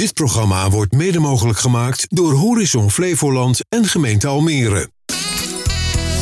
[0.00, 4.90] Dit programma wordt mede mogelijk gemaakt door Horizon Flevoland en gemeente Almere.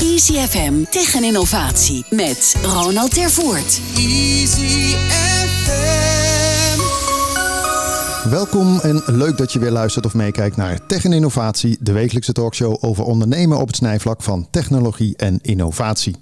[0.00, 3.80] Easy FM tegen innovatie met Ronald Tervoort.
[3.96, 5.37] Easy.
[8.30, 12.32] Welkom en leuk dat je weer luistert of meekijkt naar Tech en Innovatie, de wekelijkse
[12.32, 16.16] talkshow over ondernemen op het snijvlak van technologie en innovatie.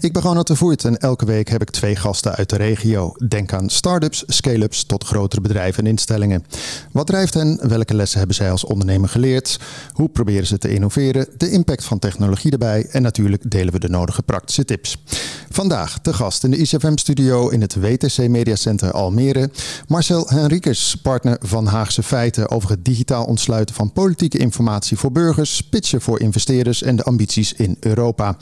[0.00, 3.12] Ik ben Ronald de Voert en elke week heb ik twee gasten uit de regio.
[3.28, 6.44] Denk aan start-ups, scale-ups tot grotere bedrijven en instellingen.
[6.92, 7.68] Wat drijft hen?
[7.68, 9.58] Welke lessen hebben zij als ondernemer geleerd?
[9.92, 11.26] Hoe proberen ze te innoveren?
[11.36, 15.02] De impact van technologie erbij en natuurlijk delen we de nodige praktische tips.
[15.50, 19.50] Vandaag de gast in de ICFM-studio in het WTC Media Center Almere,
[19.88, 25.62] Marcel Henriques, partner van Haagse Feiten over het digitaal ontsluiten van politieke informatie voor burgers,
[25.70, 28.36] pitchen voor investeerders en de ambities in Europa.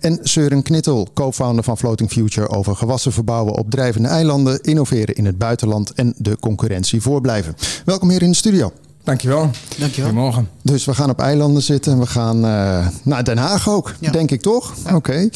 [0.00, 5.24] En Søren Knittel, co-founder van Floating Future over gewassen verbouwen op drijvende eilanden, innoveren in
[5.24, 7.54] het buitenland en de concurrentie voorblijven.
[7.84, 8.72] Welkom hier in de studio.
[9.04, 9.50] Dankjewel.
[9.78, 10.10] Dankjewel.
[10.10, 10.48] Goedemorgen.
[10.62, 14.10] Dus we gaan op eilanden zitten en we gaan uh, naar Den Haag ook, Ja.
[14.10, 14.74] denk ik toch?
[14.94, 15.28] Oké.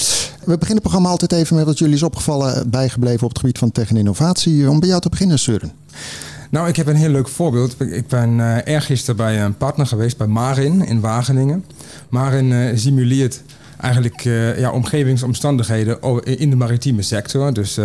[0.44, 3.58] We beginnen het programma altijd even met wat jullie is opgevallen, bijgebleven op het gebied
[3.58, 4.70] van tech en innovatie.
[4.70, 5.72] Om bij jou te beginnen, Søren.
[6.54, 7.80] Nou, ik heb een heel leuk voorbeeld.
[7.80, 11.64] Ik ben uh, ergisteren bij een partner geweest, bij Marin in Wageningen.
[12.08, 13.42] Marin uh, simuleert
[13.80, 17.52] eigenlijk uh, ja, omgevingsomstandigheden in de maritieme sector.
[17.52, 17.78] Dus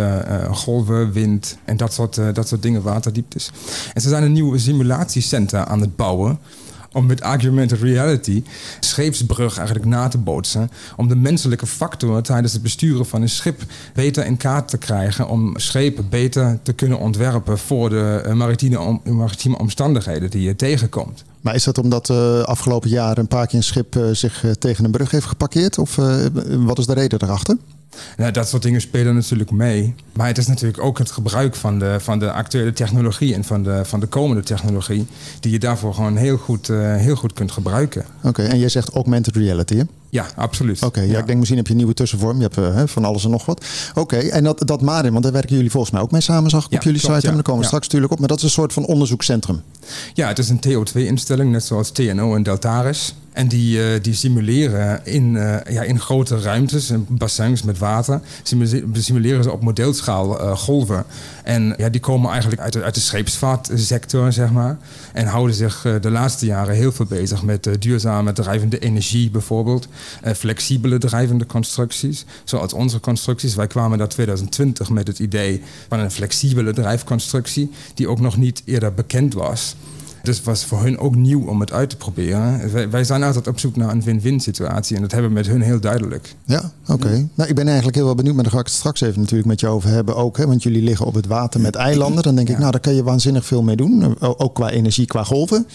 [0.50, 3.50] golven, wind en dat soort, dat soort dingen, waterdieptes.
[3.94, 6.38] En ze zijn een nieuw simulatiecentrum aan het bouwen
[6.92, 8.42] om met augmented reality
[8.80, 10.70] scheepsbrug eigenlijk na te bootsen.
[10.96, 13.62] Om de menselijke factor tijdens het besturen van een schip
[13.94, 15.28] beter in kaart te krijgen.
[15.28, 21.24] Om schepen beter te kunnen ontwerpen voor de maritieme, maritieme omstandigheden die je tegenkomt.
[21.40, 24.44] Maar is dat omdat de uh, afgelopen jaren een paar keer een schip uh, zich
[24.58, 25.78] tegen een brug heeft geparkeerd?
[25.78, 25.96] Of
[26.58, 27.56] wat is de reden daarachter?
[28.16, 29.94] Nou, dat soort dingen spelen natuurlijk mee.
[30.12, 33.62] Maar het is natuurlijk ook het gebruik van de, van de actuele technologie en van
[33.62, 35.06] de, van de komende technologie,
[35.40, 38.04] die je daarvoor gewoon heel goed, uh, heel goed kunt gebruiken.
[38.22, 39.82] Oké, en jij zegt augmented reality, hè?
[40.10, 40.76] Ja, absoluut.
[40.76, 41.18] Oké, okay, ja, ja.
[41.18, 42.36] ik denk misschien heb je een nieuwe tussenvorm.
[42.36, 43.64] Je hebt uh, van alles en nog wat.
[43.90, 46.50] Oké, okay, en dat, dat Marin, want daar werken jullie volgens mij ook mee samen,
[46.50, 47.26] zag ik ja, op jullie klopt, site.
[47.26, 48.18] Ja, en daar komen we straks natuurlijk op.
[48.18, 49.62] Maar dat is een soort van onderzoekscentrum.
[50.14, 53.14] Ja, het is een TO2-instelling, net zoals TNO en Deltaris.
[53.32, 58.20] En die, uh, die simuleren in, uh, ja, in grote ruimtes, in bassins met water,
[58.92, 61.04] simuleren ze op modeelschaal uh, golven.
[61.50, 64.78] En ja, die komen eigenlijk uit de, uit de scheepsvaartsector, zeg maar.
[65.12, 69.88] En houden zich de laatste jaren heel veel bezig met duurzame drijvende energie bijvoorbeeld.
[70.36, 73.54] flexibele drijvende constructies, zoals onze constructies.
[73.54, 78.62] Wij kwamen daar 2020 met het idee van een flexibele drijfconstructie, die ook nog niet
[78.64, 79.76] eerder bekend was.
[80.22, 82.72] Dus het was voor hun ook nieuw om het uit te proberen.
[82.72, 84.96] Wij, wij zijn altijd op zoek naar een win-win situatie.
[84.96, 86.34] En dat hebben we met hun heel duidelijk.
[86.44, 86.92] Ja, oké.
[86.92, 87.16] Okay.
[87.16, 87.26] Ja.
[87.34, 89.48] Nou, ik ben eigenlijk heel wel benieuwd, maar daar ga ik het straks even natuurlijk
[89.48, 90.36] met je over hebben ook.
[90.36, 92.22] Hè, want jullie liggen op het water met eilanden.
[92.22, 92.60] Dan denk ik, ja.
[92.60, 94.20] nou, daar kan je waanzinnig veel mee doen.
[94.20, 95.66] Ook qua energie, qua golven.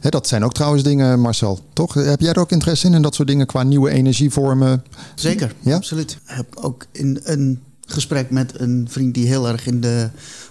[0.00, 1.94] Hè, dat zijn ook trouwens dingen, Marcel, toch?
[1.94, 2.94] Heb jij er ook interesse in?
[2.94, 4.84] En dat soort dingen qua nieuwe energievormen?
[5.14, 5.76] Zeker, ja?
[5.76, 6.10] absoluut.
[6.10, 10.10] Ik heb ook in een gesprek met een vriend die heel erg in de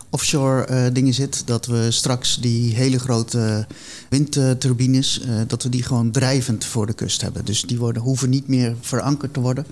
[0.10, 1.42] offshore uh, dingen zit.
[1.46, 3.68] Dat we straks die hele grote
[4.10, 7.46] windturbines, uh, dat we die gewoon drijvend voor de kust hebben.
[7.46, 9.66] Dus die worden, hoeven niet meer verankerd te worden.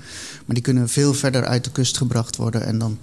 [0.45, 2.97] Maar die kunnen veel verder uit de kust gebracht worden en dan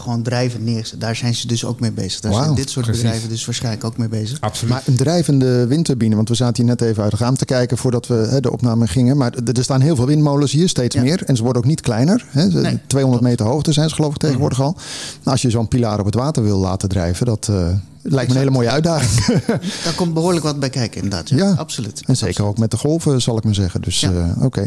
[0.00, 0.98] gewoon drijvend neerzetten.
[0.98, 2.20] Daar zijn ze dus ook mee bezes.
[2.20, 3.02] Daar wow, zijn dit soort precies.
[3.02, 4.40] bedrijven dus waarschijnlijk ook mee bezig.
[4.40, 4.72] Absoluut.
[4.74, 7.78] Maar een drijvende windturbine, want we zaten hier net even uit het raam te kijken
[7.78, 9.16] voordat we hè, de opname gingen.
[9.16, 11.02] Maar er staan heel veel windmolens hier, steeds Ja.
[11.02, 11.22] meer.
[11.24, 12.24] En ze worden ook niet kleiner.
[12.28, 12.50] Hè.
[12.50, 14.72] Ze- Nee, 200 meter hoogte zijn ze geloof ik tegenwoordig al.
[14.72, 14.82] Nou,
[15.24, 17.68] als je zo'n pilaar op het water wil laten drijven, dat eh,
[18.02, 19.40] lijkt me een hele mooie uitdaging.
[19.84, 21.28] Daar komt behoorlijk wat bij kijken inderdaad.
[21.28, 21.52] Ja, Ja.
[21.52, 22.02] absoluut.
[22.06, 23.80] en zeker ook met de golven, zal ik maar zeggen.
[23.80, 24.10] Dus Ja.
[24.36, 24.66] eh, oké.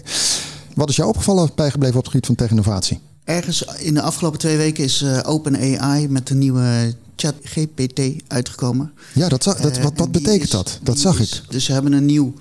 [0.76, 3.00] Wat is jou opgevallen bijgebleven op het gebied van tech-innovatie?
[3.30, 8.92] Ergens in de afgelopen twee weken is eh, OpenAI met de nieuwe ChatGPT uitgekomen.
[9.14, 10.80] Ja, dat, dat, Eh, wat, wat betekent is- dat?
[10.84, 11.52] Dat zag is- ik.
[11.52, 12.34] Dus ze hebben een nieuw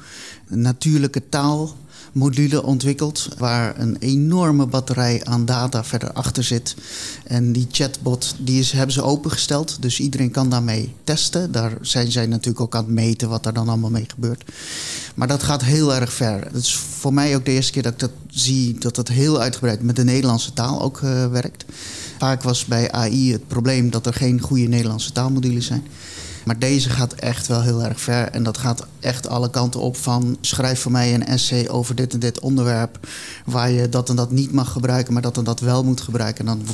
[0.49, 1.23] natuurlijke
[2.19, 3.29] taalmodule ontwikkeld...
[3.39, 6.75] waar een enorme batterij aan data verder achter zit.
[7.25, 11.53] En die chatbot die is, hebben ze opengesteld, dus iedereen kan daarmee testen.
[11.53, 14.45] Daar zijn zij natuurlijk ook aan het meten wat er dan allemaal mee gebeurt.
[15.15, 16.45] Maar dat gaat heel erg ver.
[16.45, 18.79] Het is voor mij ook de eerste keer dat ik dat zie...
[18.79, 21.65] dat dat heel uitgebreid met de Nederlandse taal ook eh, werkt.
[22.19, 25.87] Vaak was bij AI het probleem dat er geen goede Nederlandse taalmodules zijn...
[26.49, 28.29] Maar deze gaat echt wel heel erg ver.
[28.31, 30.37] En dat gaat echt alle kanten op van...
[30.41, 33.09] schrijf voor mij een essay over dit en dit onderwerp...
[33.45, 35.13] waar je dat en dat niet mag gebruiken...
[35.13, 36.47] maar dat en dat wel moet gebruiken.
[36.49, 36.67] En dan...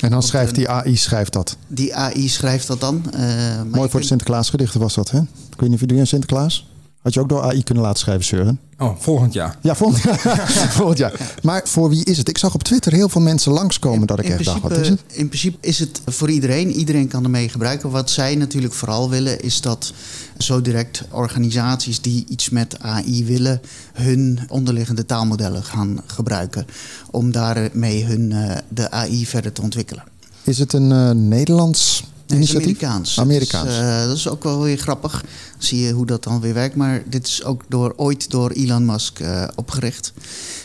[0.00, 1.56] En dan schrijft eh, die AI schrijft dat.
[1.66, 3.12] Die AI schrijft dat dan.
[3.12, 5.18] eh, Mooi voor de kunt- Sinterklaasgedichten was dat, hè?
[5.18, 5.26] Ik
[5.60, 6.68] weet niet of je een Sinterklaas?
[7.02, 8.58] Had je ook door AI kunnen laten schrijven, Søren?
[8.78, 9.58] Oh, volgend jaar.
[9.60, 10.48] Ja, volgend jaar.
[10.78, 11.34] volgend jaar.
[11.42, 12.28] Maar voor wie is het?
[12.28, 14.88] Ik zag op Twitter heel veel mensen langskomen dat ik in echt dacht, wat is
[14.88, 15.00] het?
[15.06, 16.72] In principe is het voor iedereen.
[16.72, 17.90] Iedereen kan ermee gebruiken.
[17.90, 19.92] Wat zij natuurlijk vooral willen is dat
[20.38, 23.60] zo direct organisaties die iets met AI willen,
[23.92, 26.66] hun onderliggende taalmodellen gaan gebruiken.
[27.10, 30.04] Om daarmee hun, eh, de AI verder te ontwikkelen.
[30.42, 32.82] Is het een eh, Nederlands Nee, het is initiatief?
[32.82, 33.20] Amerikaans.
[33.20, 33.68] Amerikaans.
[33.68, 35.24] Dat is, eh, dat is ook wel weer grappig.
[35.58, 36.74] Zie je hoe dat dan weer werkt.
[36.74, 40.12] Maar dit is ook door, ooit door Elon Musk eh, opgericht.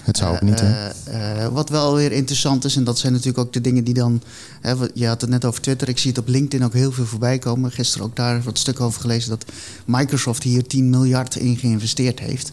[0.03, 0.89] het zou ook niet, hè?
[0.89, 4.21] Eh, wat wel weer interessant is, en dat zijn natuurlijk ook de dingen die dan.
[4.61, 5.89] Hè, je had het net over Twitter.
[5.89, 7.71] Ik zie het op LinkedIn ook heel veel voorbij komen.
[7.71, 9.45] Gisteren ook daar wat stuk over gelezen dat
[9.85, 12.51] Microsoft hier 10 miljard in geïnvesteerd heeft.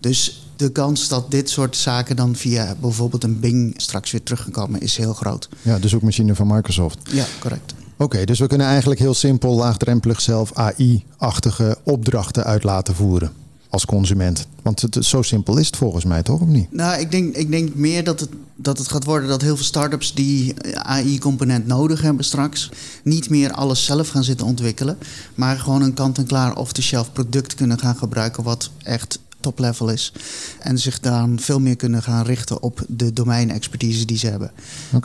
[0.00, 4.42] Dus de kans dat dit soort zaken dan via bijvoorbeeld een Bing straks weer terug
[4.42, 5.48] gaan komen, is heel groot.
[5.62, 6.98] Ja, de zoekmachine van Microsoft.
[7.10, 7.74] Ja, correct.
[8.00, 13.32] Oké, dus we kunnen eigenlijk heel simpel, laagdrempelig zelf AI-achtige opdrachten uit laten voeren
[13.68, 14.46] als consument.
[14.62, 16.72] Want het, zo simpel is het volgens mij toch, of niet?
[16.72, 19.64] Nou, ik denk, ik denk meer dat het, dat het gaat worden dat heel veel
[19.64, 22.70] start-ups die AI-component nodig hebben straks,
[23.04, 24.98] niet meer alles zelf gaan zitten ontwikkelen,
[25.34, 30.12] maar gewoon een kant-en-klaar off-the-shelf product kunnen gaan gebruiken wat echt top-level is.
[30.58, 34.50] En zich dan veel meer kunnen gaan richten op de domeinexpertise die ze hebben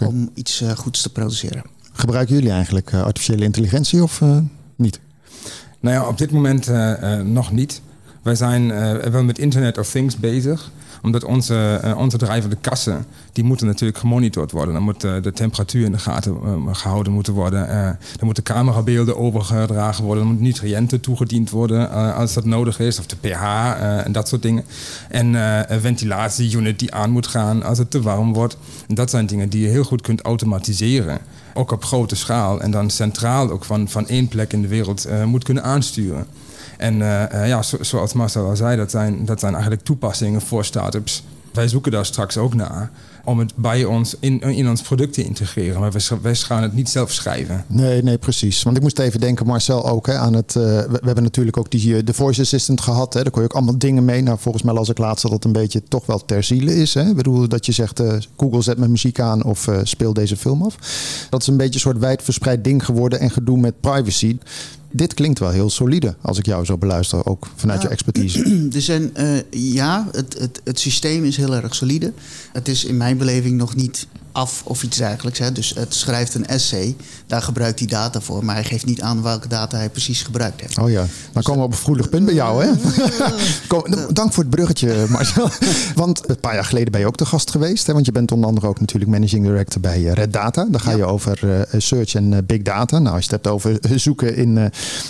[0.06, 1.75] om iets eh, goeds te produceren.
[1.98, 4.38] Gebruiken jullie eigenlijk eh, artificiële intelligentie of eh,
[4.76, 5.00] niet?
[5.80, 7.82] Nou ja, op dit moment eh, nog niet.
[8.22, 8.68] Wij zijn
[9.12, 10.72] wel met Internet of Things bezig.
[11.06, 14.74] Omdat onze, eh, onze drijvende kassen, die moeten natuurlijk gemonitord worden.
[14.74, 17.70] Dan moet eh, de temperatuur in de gaten eh, gehouden moeten worden.
[17.70, 20.24] Er moeten camerabeelden overgedragen worden.
[20.24, 23.00] Er moeten nutriënten toegediend worden als dat nodig is.
[23.00, 23.44] Of de pH
[24.06, 24.64] en dat soort dingen.
[25.10, 25.34] En
[25.74, 28.58] een ventilatieunit die aan moet gaan als het te warm wordt.
[28.88, 31.20] En dat zijn dingen die je heel goed kunt automatiseren.
[31.54, 32.62] Ook op grote schaal.
[32.62, 36.28] En dan centraal ook van, van één plek in de wereld moet kunnen aansturen.
[36.78, 40.42] En eh, eh, ja, zo- zoals Marcel al zei, dat zijn, dat zijn eigenlijk toepassingen
[40.42, 41.24] voor start-ups.
[41.54, 42.92] Wij zoeken daar straks ook naar
[43.26, 45.80] om het bij ons in, in ons product te integreren.
[45.80, 47.64] Maar wij, wij gaan het niet zelf schrijven.
[47.68, 48.64] Nee, nee, precies.
[48.64, 50.56] Want ik moest even denken, Marcel, ook hè, aan het.
[50.56, 53.14] eh, we, we hebben natuurlijk ook die, de voice assistant gehad.
[53.14, 53.22] Hè.
[53.24, 54.22] Daar kon je ook allemaal dingen mee.
[54.22, 56.94] Nou, volgens mij las ik laatst dat een beetje toch wel ter ziele is.
[56.94, 57.10] Hè.
[57.10, 58.02] Ik bedoel, dat je zegt,
[58.38, 60.76] Google zet mijn muziek aan of eh, speel deze film af.
[61.30, 64.38] Dat is een beetje een soort wijdverspreid ding geworden en gedoe met privacy.
[64.96, 68.44] Dit klinkt wel heel solide als ik jou zo beluister, ook vanuit je expertise.
[68.76, 72.14] Er zijn, eh, ja, het, het, het systeem is heel erg solide.
[72.52, 75.40] Het is in mijn beleving nog niet af of iets dergelijks.
[75.40, 75.52] Hè.
[75.52, 76.96] Dus het schrijft een essay,
[77.28, 78.46] daar gebruikt hij data voor.
[78.46, 80.78] Maar hij geeft niet aan welke data hij precies gebruikt heeft.
[80.78, 82.72] Oh ja, dan komen we op een gevoelig punt bij jou, hè?
[83.68, 83.84] Kom,
[84.14, 85.50] dank voor het bruggetje, Marcel.
[85.96, 87.88] Want een paar jaar geleden ben je ook de gast geweest.
[87.88, 87.94] Hè?
[87.94, 90.68] Want je bent onder andere ook natuurlijk managing director bij eh, Red Data.
[90.72, 90.98] Daar ga Ja.
[90.98, 93.00] je over eh, search en eh, big data.
[93.00, 94.66] Nou, als je het hebt over zoeken in eh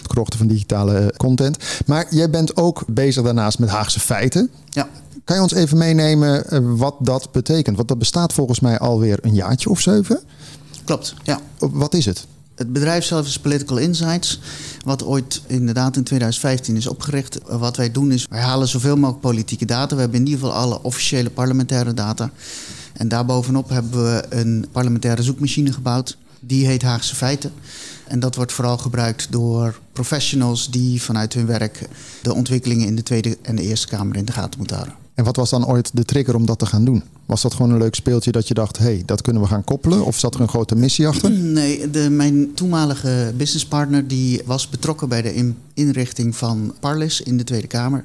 [0.07, 1.57] krochten van digitale content.
[1.85, 4.49] Maar jij bent ook bezig daarnaast met Haagse feiten.
[4.75, 4.89] Ja,
[5.23, 7.75] Kan je ons even meenemen eh, wat dat betekent?
[7.75, 10.19] Want dat bestaat volgens mij alweer een jaartje of zeven.
[10.83, 11.13] klopt.
[11.23, 11.39] Ja.
[11.57, 12.25] Wat is het?
[12.55, 14.39] Het bedrijf zelf is Political Insights,
[14.85, 17.39] wat ooit inderdaad in 2015 is opgericht.
[17.47, 19.95] Wat wij doen is, wij halen zoveel mogelijk politieke data.
[19.95, 22.29] We hebben in ieder geval alle officiële parlementaire data.
[22.93, 26.17] En daarbovenop hebben we een parlementaire zoekmachine gebouwd.
[26.47, 27.51] Die heet Haagse Feiten.
[28.07, 31.87] En dat wordt vooral gebruikt door professionals die vanuit hun werk
[32.21, 34.97] de ontwikkelingen in de Tweede en de Eerste Kamer in de gaten moeten houden.
[35.13, 37.03] En wat was dan ooit de trigger om dat te gaan doen?
[37.25, 39.63] Was dat gewoon een leuk speeltje dat je dacht, hé, hey, dat kunnen we gaan
[39.63, 40.05] koppelen?
[40.05, 41.31] Of zat er een grote missie achter?
[41.61, 47.37] Nee, de, mijn toenmalige businesspartner die was betrokken bij de in- inrichting van Parlis in
[47.37, 48.03] de Tweede Kamer.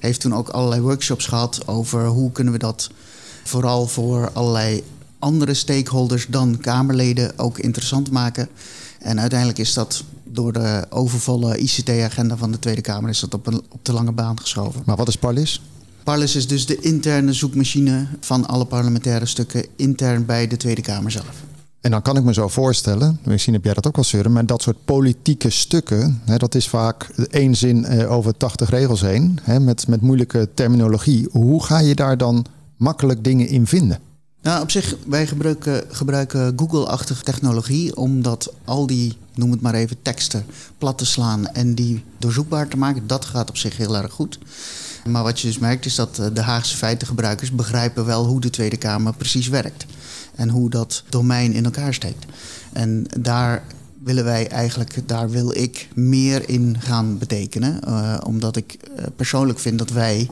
[0.00, 2.90] Heeft toen ook allerlei workshops gehad over hoe kunnen we dat
[3.44, 4.82] vooral voor allerlei
[5.20, 8.48] andere stakeholders dan Kamerleden ook interessant maken.
[8.98, 13.46] En uiteindelijk is dat door de overvolle ICT-agenda van de Tweede Kamer is dat op,
[13.46, 14.82] een, op de lange baan geschoven.
[14.86, 15.62] Maar wat is Parlis?
[16.04, 21.10] Parlis is dus de interne zoekmachine van alle parlementaire stukken intern bij de Tweede Kamer
[21.10, 21.42] zelf.
[21.80, 24.46] En dan kan ik me zo voorstellen, misschien heb jij dat ook wel zeuren, maar
[24.46, 29.38] dat soort politieke stukken, hè, dat is vaak één zin eh, over 80 regels heen,
[29.42, 31.28] hè, met, met moeilijke terminologie.
[31.30, 32.44] Hoe ga je daar dan
[32.76, 33.98] makkelijk dingen in vinden?
[34.42, 39.74] Nou, op zich, wij gebruiken, gebruiken Google-achtige technologie om dat al die, noem het maar
[39.74, 40.44] even, teksten
[40.78, 43.06] plat te slaan en die doorzoekbaar te maken.
[43.06, 44.38] Dat gaat op zich heel erg goed.
[45.08, 48.50] Maar wat je dus merkt is dat eh, de Haagse feitengebruikers begrijpen wel hoe de
[48.50, 49.86] Tweede Kamer precies werkt.
[50.34, 52.24] En hoe dat domein in elkaar steekt.
[52.72, 53.62] En daar
[54.02, 57.82] willen wij eigenlijk, daar wil ik meer in gaan betekenen.
[57.82, 60.28] eh, omdat ik eh, persoonlijk vind dat wij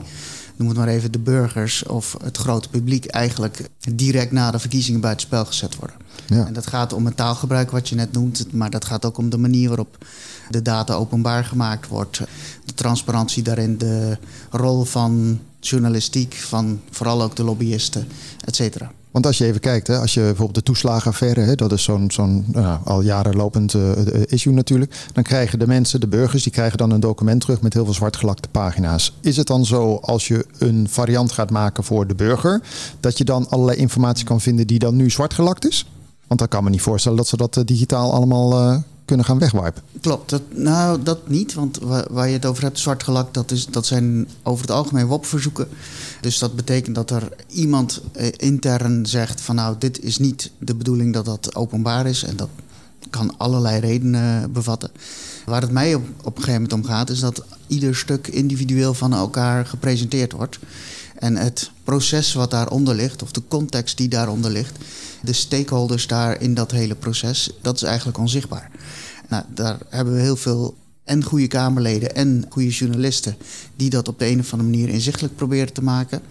[0.59, 5.01] noem het maar even, de burgers of het grote publiek eigenlijk direct na de verkiezingen
[5.01, 5.95] buitenspel gezet worden.
[6.27, 6.45] Ja.
[6.45, 9.29] En dat gaat om het taalgebruik wat je net noemt, maar dat gaat ook om
[9.29, 10.05] de manier waarop
[10.49, 12.17] de data openbaar gemaakt wordt.
[12.65, 14.17] De transparantie daarin, de
[14.49, 18.07] rol van journalistiek, van vooral ook de lobbyisten,
[18.45, 18.91] et cetera.
[19.11, 22.79] Want als je even kijkt, hè, als je bijvoorbeeld de toeslagenaffaire, dat is zo'n nou,
[22.83, 23.91] al jaren lopend uh,
[24.25, 25.07] issue natuurlijk.
[25.13, 27.93] Dan krijgen de mensen, de burgers, die krijgen dan een document terug met heel veel
[27.93, 29.17] zwartgelakte pagina's.
[29.21, 32.61] Is het dan zo als je een variant gaat maken voor de burger,
[32.99, 35.85] dat je dan allerlei informatie kan vinden die dan nu zwartgelakt is?
[36.27, 39.81] Want dan kan me niet voorstellen dat ze dat digitaal allemaal kunnen gaan wegwipen.
[40.01, 43.65] Klopt, dat, nou dat niet, want waar, je het over hebt, zwart gelakt, dat, is,
[43.65, 45.67] dat zijn over het algemeen WOP-verzoeken.
[46.21, 50.75] Dus dat betekent dat er iemand eh, intern zegt van nou, dit is niet de
[50.75, 52.23] bedoeling dat dat openbaar is.
[52.23, 52.49] En dat
[53.09, 54.91] kan allerlei redenen bevatten.
[55.45, 58.93] Waar het mij op, op een gegeven moment om gaat, is dat ieder stuk individueel
[58.93, 60.59] van elkaar gepresenteerd wordt.
[61.15, 64.77] En het proces wat daaronder ligt, of de context die daaronder ligt,
[65.21, 68.71] de stakeholders daar in dat hele proces, dat is eigenlijk onzichtbaar.
[69.29, 73.37] Nou, daar hebben we heel veel en goede Kamerleden en goede journalisten
[73.75, 76.21] die dat op de een of andere manier inzichtelijk proberen te maken.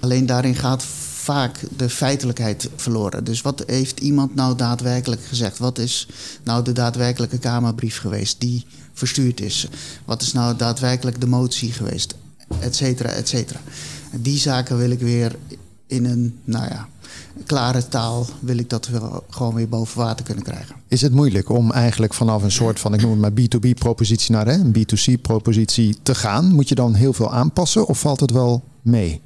[0.00, 0.82] Alleen daarin gaat
[1.28, 3.24] vaak de feitelijkheid verloren.
[3.24, 5.58] Dus wat heeft iemand nou daadwerkelijk gezegd?
[5.58, 6.08] Wat is
[6.44, 9.68] nou de daadwerkelijke Kamerbrief geweest die verstuurd is?
[10.04, 12.14] Wat is nou daadwerkelijk de motie geweest?
[12.60, 13.60] Etcetera, etcetera.
[14.12, 15.36] Die zaken wil ik weer
[15.86, 16.88] in een, nou ja,
[17.46, 20.74] klare taal wil ik dat we gewoon weer boven water kunnen krijgen.
[20.88, 24.46] Is het moeilijk om eigenlijk vanaf een soort van, ik noem het maar B2B-propositie naar
[24.46, 26.52] hè, een B2C-propositie te gaan?
[26.54, 29.20] Moet je dan heel veel aanpassen of valt het wel mee?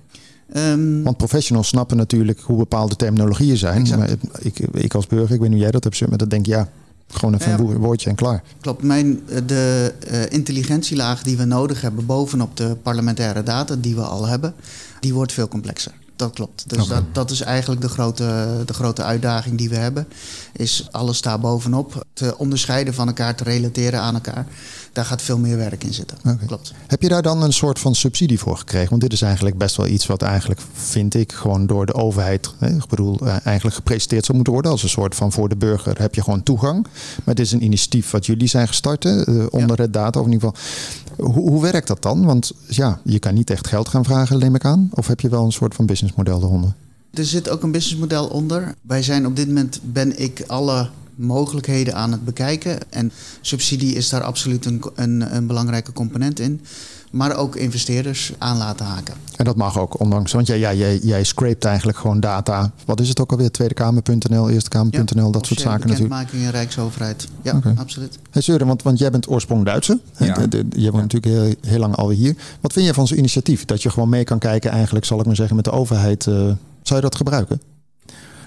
[0.57, 3.89] Um, Want professionals snappen natuurlijk hoe bepaalde terminologieën zijn.
[3.89, 6.47] Maar ik, ik als burger, ik weet niet hoe jij dat hebt, maar dan denk
[6.47, 6.69] je ja,
[7.09, 8.43] gewoon even een woordje en klaar.
[8.61, 8.83] Klopt.
[8.83, 14.27] Mijn, de uh, intelligentielaag die we nodig hebben bovenop de parlementaire data die we al
[14.27, 14.55] hebben,
[15.01, 15.93] die wordt veel complexer
[16.23, 16.69] dat klopt.
[16.69, 20.09] Dus dat, dat is eigenlijk de grote, de grote uitdaging die we hebben.
[20.53, 24.47] Is alles daar bovenop te onderscheiden van elkaar, te relateren aan elkaar.
[24.93, 26.19] Daar gaat veel meer werk in zitten.
[26.47, 26.73] Klopt.
[26.87, 28.89] Heb je daar dan een soort van subsidie voor gekregen?
[28.89, 32.55] Want dit is eigenlijk best wel iets wat eigenlijk, vind ik, gewoon door de overheid,
[32.61, 34.73] ik bedoel, eh, eigenlijk gepresenteerd zou moeten worden.
[34.73, 36.87] Als een soort van voor de burger heb je gewoon toegang.
[37.25, 39.83] Maar dit is een initiatief wat jullie zijn gestart, uh, onder ja.
[39.83, 40.21] het data.
[40.21, 42.25] Of in ieder geval, hoe, hoe werkt dat dan?
[42.25, 44.91] Want ja, je kan niet echt geld gaan vragen, neem ik aan.
[44.95, 46.75] Of heb je wel een soort van businessmodel eronder?
[47.15, 48.75] Er zit ook een businessmodel onder.
[48.83, 50.89] Wij zijn op dit moment, ben ik alle
[51.23, 52.79] mogelijkheden aan het bekijken.
[52.91, 56.61] En subsidie is daar absoluut een, een, een belangrijke component in
[57.13, 59.15] maar ook investeerders aan laten haken.
[59.37, 62.73] En dat mag ook, ondanks, want jij, jij, jij, jij scrapt eigenlijk gewoon data.
[62.85, 63.51] Wat is het ook alweer?
[63.51, 66.33] Tweede Kamer.nl, Eerste Kamer.nl, dat soort zaken natuurlijk.
[66.33, 67.29] in Rijksoverheid.
[67.43, 67.75] Ja, okay.
[67.77, 68.19] absoluut.
[68.31, 69.99] Hey Søren, want, want jij bent oorsprong Duitser.
[70.19, 70.35] Ja.
[70.35, 72.37] De, de, je woont natuurlijk heel, heel lang alweer hier.
[72.61, 73.65] Wat vind je van zo'n initiatief?
[73.65, 76.27] Dat je gewoon mee kan kijken eigenlijk, zal ik maar zeggen, met de overheid.
[76.27, 76.35] Uh,
[76.83, 77.61] zou je dat gebruiken?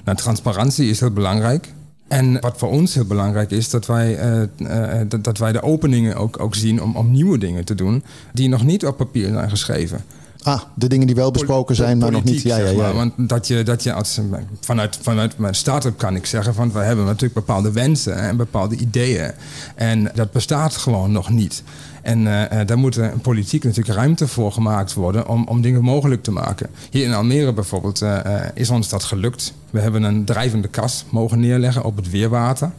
[0.03, 1.74] Nou, transparantie is heel belangrijk.
[2.08, 5.62] En wat voor ons heel belangrijk is, dat wij, uh, uh, dat, dat, wij de
[5.62, 9.30] openingen ook, ook zien om, om nieuwe dingen te doen die nog niet op papier
[9.30, 10.04] zijn geschreven.
[10.46, 12.42] Ah, de dingen die wel besproken zijn, maar nog niet.
[12.42, 12.94] Ja, ja, ja.
[12.94, 14.20] Want dat je, dat je als,
[14.62, 18.76] vanuit, vanuit mijn start-up kan ik zeggen, van we hebben natuurlijk bepaalde wensen en bepaalde
[18.76, 19.32] ideeën.
[19.76, 21.64] En dat bestaat gewoon nog niet.
[22.06, 26.24] En uh, daar moet een politiek natuurlijk ruimte voor gemaakt worden om, om dingen mogelijk
[26.24, 26.70] te maken.
[26.90, 28.20] Hier in Almere bijvoorbeeld uh,
[28.54, 29.54] is ons dat gelukt.
[29.70, 32.72] We hebben een drijvende kas mogen neerleggen op het weerwater.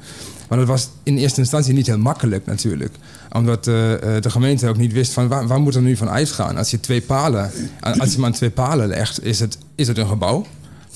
[0.48, 2.94] Maar dat was in eerste instantie niet heel makkelijk natuurlijk.
[3.32, 3.74] Omdat uh,
[4.20, 6.56] de gemeente ook niet wist van waar, waar moet er nu van uitgaan.
[6.56, 10.08] Als je twee palen, als je maar twee palen legt, is het, is het een
[10.08, 10.46] gebouw.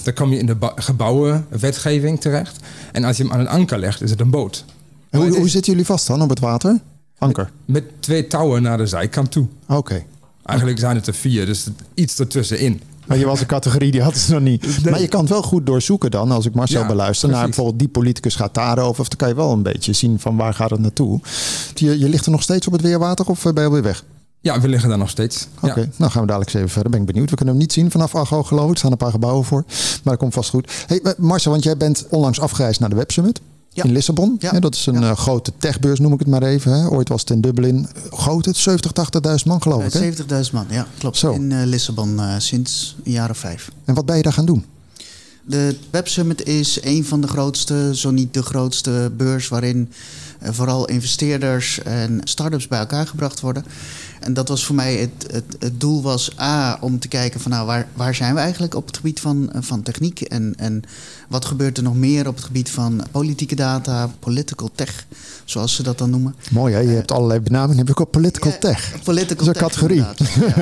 [0.03, 2.57] Dan kom je in de gebouwenwetgeving terecht.
[2.93, 4.65] En als je hem aan een anker legt, is het een boot.
[5.11, 6.81] hoe, hoe zitten jullie vast dan op het water?
[7.21, 7.51] Anker?
[7.65, 9.47] Met, twee touwen naar de zijkant toe.
[9.69, 10.05] Oké.
[10.45, 12.81] Eigenlijk zijn het er vier, dus iets ertussenin.
[13.07, 14.85] Maar je was een categorie, die had het nog niet.
[14.91, 17.79] Maar je kan het wel goed doorzoeken dan, als ik Marcel ja, beluister, naar bijvoorbeeld
[17.79, 19.01] die politicus gaat daarover.
[19.01, 21.21] Of dan kan je wel een beetje zien van waar gaat het naartoe.
[21.75, 24.05] Je, je ligt er nog steeds op het weerwater of eh, ben je alweer weg?
[24.41, 25.49] Ja, we liggen daar nog steeds.
[25.57, 26.91] Oké, okay, nou gaan we dadelijk eens even verder.
[26.91, 27.31] Ben ik benieuwd.
[27.31, 28.73] We kunnen hem niet zien vanaf Ago, geloof ik.
[28.73, 29.65] Er staan een paar gebouwen voor.
[29.67, 30.85] Maar dat komt vast goed.
[30.87, 33.41] Hey, Marcel, want jij bent onlangs afgereisd naar de Web Summit.
[33.73, 33.85] Ja.
[33.85, 34.37] In Lissabon.
[34.39, 34.61] Ja.
[34.61, 36.73] dat is een uh, grote techbeurs, noem ik het maar even.
[36.73, 36.89] Hè.
[36.89, 37.89] Ooit was het in Dublin.
[38.11, 38.93] Groot het, 70,
[39.29, 40.17] 80.000 man geloof ik.
[40.19, 41.17] 70.000 man, ja, klopt.
[41.17, 41.33] Zo.
[41.33, 43.71] In uh, Lissabon uh, sinds een jaar of vijf.
[43.85, 44.65] En wat ben je daar gaan doen?
[45.45, 49.93] De Web Summit is een van de grootste, zo niet de grootste beurs waarin
[50.43, 53.65] vooral investeerders en start-ups bij elkaar gebracht worden.
[54.21, 57.51] En dat was voor mij het, het, het, doel was A, om te kijken van
[57.51, 60.83] nou, waar, waar zijn we eigenlijk op het gebied van, van techniek en, en
[61.29, 65.07] wat gebeurt er nog meer op het gebied van politieke data, political tech,
[65.45, 66.35] zoals ze dat dan noemen.
[66.51, 68.95] Mooi hè, je hebt allerlei benamingen, heb ik ook political tech.
[69.05, 69.97] Political dat is een categorie.
[69.97, 70.15] Ja,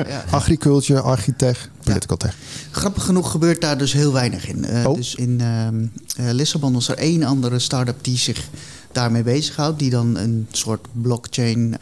[0.07, 0.23] ja.
[0.39, 2.35] Agriculture, architect, political tech.
[2.71, 4.65] Grappig genoeg gebeurt daar dus heel weinig in.
[4.69, 4.95] Uh, oh.
[4.95, 8.47] Dus in uh, Lissabon was er één andere start-up die zich
[8.91, 11.75] daarmee bezighoudt, die dan een soort blockchain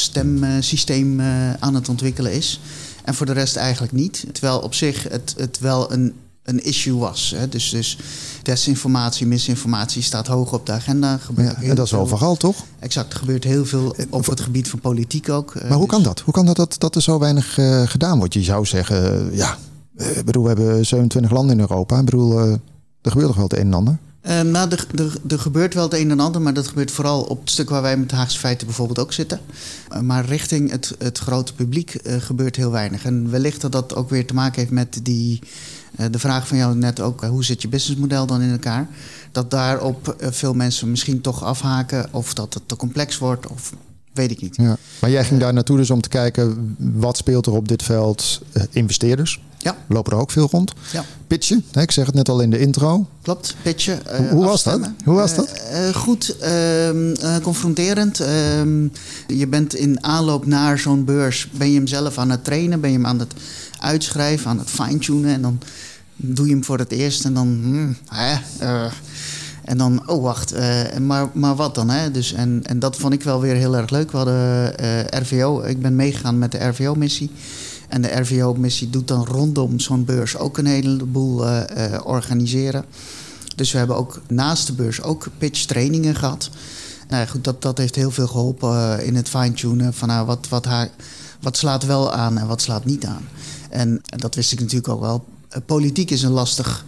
[0.00, 2.60] stemsysteem uh, aan het ontwikkelen is.
[3.04, 4.24] En voor de rest eigenlijk niet.
[4.32, 7.34] Terwijl op zich het, het wel een, een issue was.
[7.36, 7.48] Hè.
[7.48, 7.98] Dus, dus
[8.42, 11.18] desinformatie, misinformatie staat hoog op de agenda.
[11.36, 12.64] Ja, en dat is overal, toch?
[12.78, 15.54] Exact, er gebeurt heel veel op het gebied van politiek ook.
[15.54, 16.20] Maar hoe kan dat?
[16.20, 18.34] Hoe kan dat dat, dat er zo weinig uh, gedaan wordt?
[18.34, 19.58] Je zou zeggen, ja,
[19.96, 21.98] ik bedoel, we hebben 27 landen in Europa.
[21.98, 22.52] Ik bedoel, uh,
[23.02, 23.98] er gebeurt toch wel het een en ander?
[24.26, 24.86] Uh, nou, er,
[25.28, 27.82] er, gebeurt wel het een en ander, maar dat gebeurt vooral op het stuk waar
[27.82, 29.40] wij met Haagse feiten bijvoorbeeld ook zitten.
[29.92, 33.04] Uh, maar richting het, het grote publiek uh, gebeurt heel weinig.
[33.04, 35.40] En wellicht dat dat ook weer te maken heeft met die,
[36.10, 38.88] de vraag van jou net ook, hoe zit je businessmodel dan in elkaar?
[39.32, 43.72] Dat daarop veel mensen misschien toch afhaken of dat het te complex wordt of
[44.12, 44.56] weet ik niet.
[44.56, 44.76] Ja.
[45.00, 48.42] Maar jij ging daar naartoe dus om te kijken wat speelt er op dit veld?
[48.70, 49.40] investeerders.
[49.58, 49.76] Ja.
[49.86, 50.72] Lopen er ook veel rond.
[50.92, 51.04] Ja.
[51.26, 53.06] Pitchen, ik zeg het net al in de intro.
[53.22, 54.00] Klopt, pitchen.
[54.20, 54.90] Uh, hoe, was dat?
[55.04, 55.62] hoe was dat?
[55.72, 58.20] Uh, goed, uh, confronterend.
[58.20, 58.82] Ehm,
[59.26, 62.90] je bent in aanloop naar zo'n beurs, ben je hem zelf aan het trainen, ben
[62.90, 63.32] je hem aan het
[63.80, 65.34] uitschrijven, aan het fine-tunen.
[65.34, 65.60] En dan
[66.16, 67.60] doe je hem voor het eerst en dan...
[67.62, 68.36] Hmm, hè,
[69.64, 70.54] en dan, oh wacht,
[71.00, 71.90] maar, maar wat dan?
[71.90, 72.10] Hè?
[72.10, 74.10] Dus, en, en dat vond ik wel weer heel erg leuk.
[74.10, 74.74] We hadden
[75.22, 77.30] RVO, ik ben meegegaan met de RVO-missie.
[77.88, 82.84] En de RVO-missie doet dan rondom zo'n beurs ook een heleboel uh, uh, organiseren.
[83.56, 86.50] Dus we hebben ook naast de beurs ook pitch trainingen gehad.
[87.08, 90.48] Nou goed, dat, dat heeft heel veel geholpen uh, in het fine-tunen van nou, wat,
[90.48, 90.88] wat, haar,
[91.40, 93.28] wat slaat wel aan en wat slaat niet aan.
[93.70, 95.24] En, en dat wist ik natuurlijk ook wel.
[95.66, 96.84] politiek is een lastig,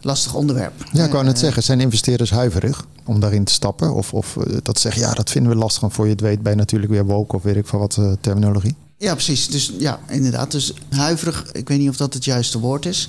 [0.00, 0.84] lastig onderwerp.
[0.92, 3.94] Ja, ik wou net zeggen, zijn investeerders huiverig om daarin te stappen?
[3.94, 5.82] Of, of dat zeggen, ja, dat vinden we lastig.
[5.82, 8.76] En voor je het weet bij natuurlijk weer woke of weet ik van wat terminologie.
[8.98, 9.48] Ja, precies.
[9.48, 10.50] Dus ja, inderdaad.
[10.50, 13.08] Dus huiverig, ik weet niet of dat het juiste woord is.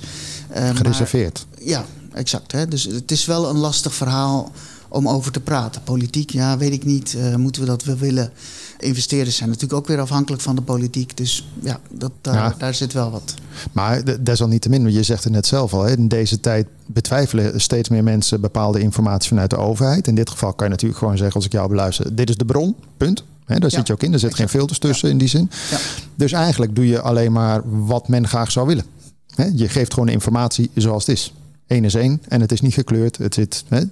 [0.56, 1.46] Uh, Gereserveerd.
[1.50, 2.52] Maar, ja, exact.
[2.52, 2.68] Hè?
[2.68, 4.52] Dus het is wel een lastig verhaal
[4.88, 5.82] om over te praten.
[5.82, 7.14] Politiek, ja, weet ik niet.
[7.16, 8.30] Uh, moeten we dat wel willen?
[8.78, 11.16] Investeerders zijn natuurlijk ook weer afhankelijk van de politiek.
[11.16, 12.54] Dus ja, dat, ja.
[12.58, 13.34] daar zit wel wat.
[13.72, 15.82] Maar desalniettemin, je zegt het net zelf al.
[15.82, 20.06] Hè, in deze tijd betwijfelen steeds meer mensen bepaalde informatie vanuit de overheid.
[20.06, 22.44] In dit geval kan je natuurlijk gewoon zeggen, als ik jou beluister, dit is de
[22.44, 23.24] bron, punt.
[23.50, 24.12] He, daar zit je ook in.
[24.12, 25.50] Er zit geen filters tussen in die zin.
[25.70, 25.78] Ja.
[26.14, 28.84] Dus eigenlijk doe je alleen maar wat men graag zou willen.
[29.34, 31.32] He, je geeft gewoon informatie zoals het is.
[31.66, 33.16] Eén is één en het is niet gekleurd.
[33.16, 33.82] Het, zit, he,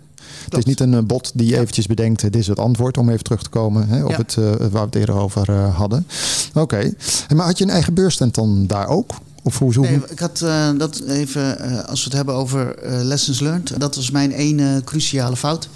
[0.44, 3.25] het is niet een eh, bot die eventjes bedenkt, dit is het antwoord, om even
[3.25, 6.07] terug te komen op het uh, waar we het eerder over uh, hadden.
[6.49, 6.94] Oké, okay.
[7.35, 9.14] maar had je een eigen beurstand dan daar ook?
[9.42, 9.87] Of hoe, hoe?
[9.87, 14.11] Nee, ik had uh, dat even, als we het hebben over lessons learned, dat was
[14.11, 15.68] mijn ene cruciale fout.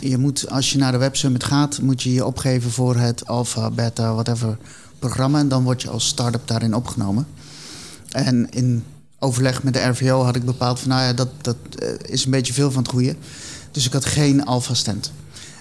[0.00, 3.26] Je moet, als je naar de Web Summit gaat, moet je je opgeven voor het
[3.26, 4.56] alpha, beta, whatever
[4.98, 5.38] programma.
[5.38, 7.26] En dan word je als start-up daarin opgenomen.
[8.10, 8.84] En in
[9.18, 12.30] overleg met de RVO had ik bepaald van, nou ja, dat, dat eh, is een
[12.30, 13.16] beetje veel van het goede.
[13.70, 15.12] Dus ik had geen alpha stand.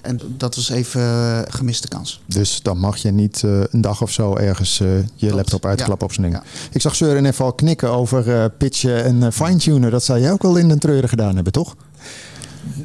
[0.01, 2.21] En dat was even uh, gemiste kans.
[2.25, 5.33] Dus dan mag je niet uh, een dag of zo ergens uh, je Klopt.
[5.35, 6.05] laptop uitklappen ja.
[6.05, 6.43] op zijn ding.
[6.43, 6.49] Ja.
[6.71, 9.91] Ik zag Søren even al knikken over pitchen en fine-tunen.
[9.91, 11.75] Dat zou jij ook wel in een treuren gedaan hebben, toch?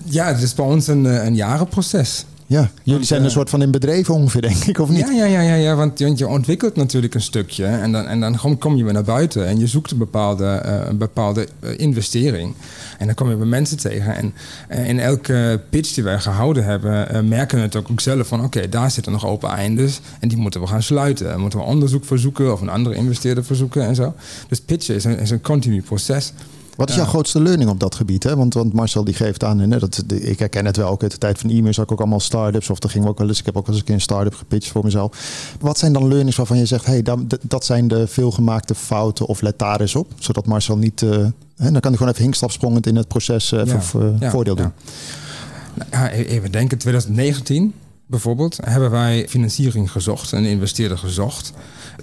[0.04, 2.24] Ja, het is bij ons een, een jarenproces.
[2.46, 4.98] Ja, jullie zijn een soort van in bedreven ongeveer, denk ik, of niet?
[4.98, 8.58] Ja, ja, ja, ja, ja want, je ontwikkelt natuurlijk een stukje en dan, en dan
[8.58, 12.54] kom je weer naar buiten en je zoekt een bepaalde, uh, een bepaalde investering.
[12.98, 14.16] En dan kom je bij mensen tegen.
[14.16, 14.34] En
[14.86, 18.68] in elke pitch die wij gehouden hebben, merken we het ook, zelf van oké, okay,
[18.68, 21.26] daar zitten nog open eindes en die moeten we gaan sluiten.
[21.26, 24.14] Dan moeten we onderzoek verzoeken of een andere investeerder verzoeken en zo.
[24.48, 26.32] Dus pitchen is een, is een continu proces.
[26.76, 28.22] Wat is jouw grootste learning op dat gebied?
[28.22, 28.36] Hè?
[28.36, 31.18] Want, want Marcel die geeft aan, hè, dat, ik herken het wel ook uit de
[31.18, 32.70] tijd van e-mail, zag ik ook allemaal start-ups.
[32.70, 34.34] Of dan ging ook wel eens, ik heb ook wel eens een keer een start-up
[34.34, 35.16] gepitcht voor mezelf.
[35.60, 39.40] Wat zijn dan learnings waarvan je zegt, hey, dat, dat zijn de veelgemaakte fouten of
[39.40, 40.12] let daar eens op.
[40.18, 41.10] Zodat Marcel niet, uh,
[41.56, 43.74] hè, dan kan hij gewoon even hinkstapsprongend in het proces uh, uh,
[44.20, 44.72] ja, voordeel doen.
[45.74, 45.86] Ja.
[45.90, 47.74] Nou, even denken, 2019
[48.06, 51.52] bijvoorbeeld hebben wij financiering gezocht, een investeerder gezocht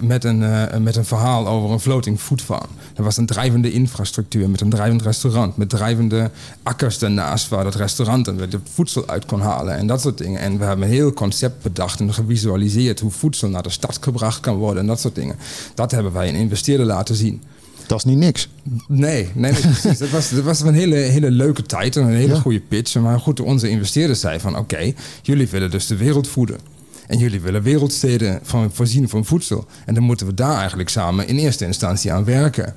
[0.00, 2.68] met een, uh, met een verhaal over een floating food farm.
[2.96, 6.30] Er was een drijvende infrastructuur met een drijvend restaurant, met drijvende
[6.62, 10.40] akkers daarnaast waar dat restaurant en het voedsel uit kon halen en dat soort dingen.
[10.40, 14.40] En we hebben een heel concept bedacht en gevisualiseerd hoe voedsel naar de stad gebracht
[14.40, 15.36] kan worden en dat soort dingen.
[15.74, 17.42] Dat hebben wij een investeerder laten zien.
[17.86, 18.48] Dat is niet niks.
[18.88, 19.98] Nee, nee, precies.
[19.98, 22.40] dat, was, dat was een hele, hele leuke tijd en een hele ja.
[22.40, 22.94] goede pitch.
[22.94, 24.56] Maar goed, onze investeerders zeiden van...
[24.56, 26.71] oké, jullie willen dus de wereld voeden.
[27.12, 29.66] En jullie willen wereldsteden van, voorzien van voedsel.
[29.86, 32.74] En dan moeten we daar eigenlijk samen in eerste instantie aan werken.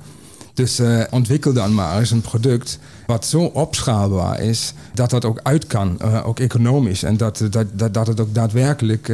[0.54, 5.40] Dus uh, ontwikkel dan maar eens een product wat zo opschaalbaar is dat dat ook
[5.42, 7.02] uit kan, uh, ook economisch.
[7.02, 9.06] En dat, dat, dat, dat het ook daadwerkelijk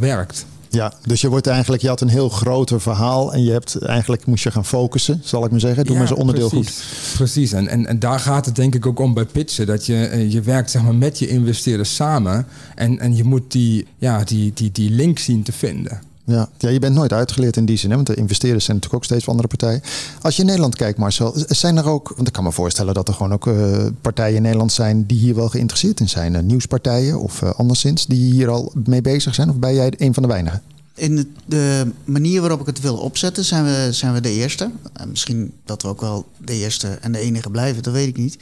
[0.00, 0.46] werkt.
[0.76, 4.26] Ja, dus je wordt eigenlijk, je had een heel groter verhaal en je hebt eigenlijk
[4.26, 5.84] moest je gaan focussen, zal ik maar zeggen.
[5.84, 6.80] Doe maar zo'n onderdeel precies.
[6.80, 7.14] goed.
[7.16, 9.66] Precies, en, en, en daar gaat het denk ik ook om bij pitchen.
[9.66, 13.52] Dat je, eh, je werkt zeg maar, met je investeerders samen en, en je moet
[13.52, 16.00] die, ja, die, die, die link zien te vinden.
[16.26, 16.48] Ja.
[16.58, 17.96] ja, je bent nooit uitgeleerd in die zin, hè?
[17.96, 19.82] want de investeerders zijn natuurlijk ook steeds van andere partijen.
[20.20, 23.08] Als je in Nederland kijkt, Marcel, zijn er ook, want ik kan me voorstellen dat
[23.08, 26.34] er gewoon ook eh, partijen in Nederland zijn die hier wel geïnteresseerd in zijn.
[26.34, 29.50] Uh, nieuwspartijen of uh, anderszins, die hier al mee bezig zijn?
[29.50, 30.62] Of ben jij een van de weinigen?
[30.94, 34.70] In de, de, manier waarop ik het wil opzetten, zijn we, zijn we de eerste.
[35.08, 38.38] Misschien dat we ook wel de eerste en de enige blijven, dat weet ik niet.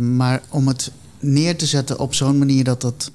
[0.00, 3.10] Maar om het neer te zetten op zo'n manier dat dat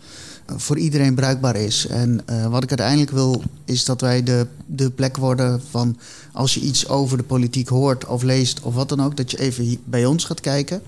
[0.56, 1.88] voor iedereen bruikbaar is.
[1.88, 5.98] En uh, wat ik uiteindelijk wil, is dat wij de, de plek worden van
[6.32, 9.40] als je iets over de politiek hoort of leest of wat dan ook, dat je
[9.40, 10.82] even bij ons gaat kijken.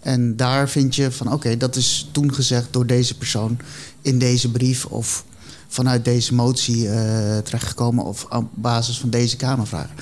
[0.00, 3.58] En daar vind je van oké, dat is toen gezegd door deze persoon
[4.02, 5.24] in deze brief of
[5.68, 6.92] vanuit deze motie uh,
[7.38, 9.96] terechtgekomen of op basis van deze Kamervragen.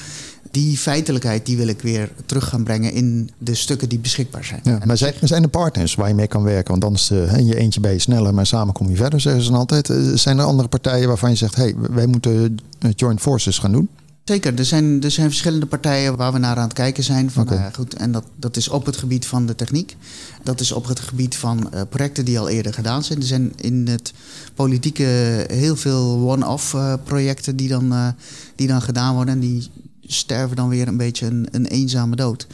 [0.50, 4.60] Die feitelijkheid die wil ik weer terug gaan brengen in de stukken die beschikbaar zijn.
[4.62, 6.70] Ja, maar zijn, zijn er partners waar je mee kan werken?
[6.70, 9.42] Want anders uh, in je eentje ben je sneller, maar samen kom je verder, zeggen
[9.42, 9.88] ze dan altijd.
[9.88, 12.58] Uh, zijn er andere partijen waarvan je zegt, hé, hey, wij moeten
[12.96, 13.88] joint forces gaan doen?
[14.24, 17.30] Zeker, er zijn, er zijn verschillende partijen waar we naar aan het kijken zijn.
[17.30, 17.58] Van, okay.
[17.58, 19.96] uh, goed, en dat, dat is op het gebied van de techniek.
[20.42, 23.18] Dat is op het gebied van uh, projecten die al eerder gedaan zijn.
[23.18, 24.12] Er zijn in het
[24.54, 25.04] politieke
[25.50, 28.14] heel veel one-off uh, projecten die dan,
[28.56, 29.34] die dan gedaan worden.
[29.34, 29.70] En die
[30.12, 32.46] sterven dan weer een beetje een, een eenzame dood.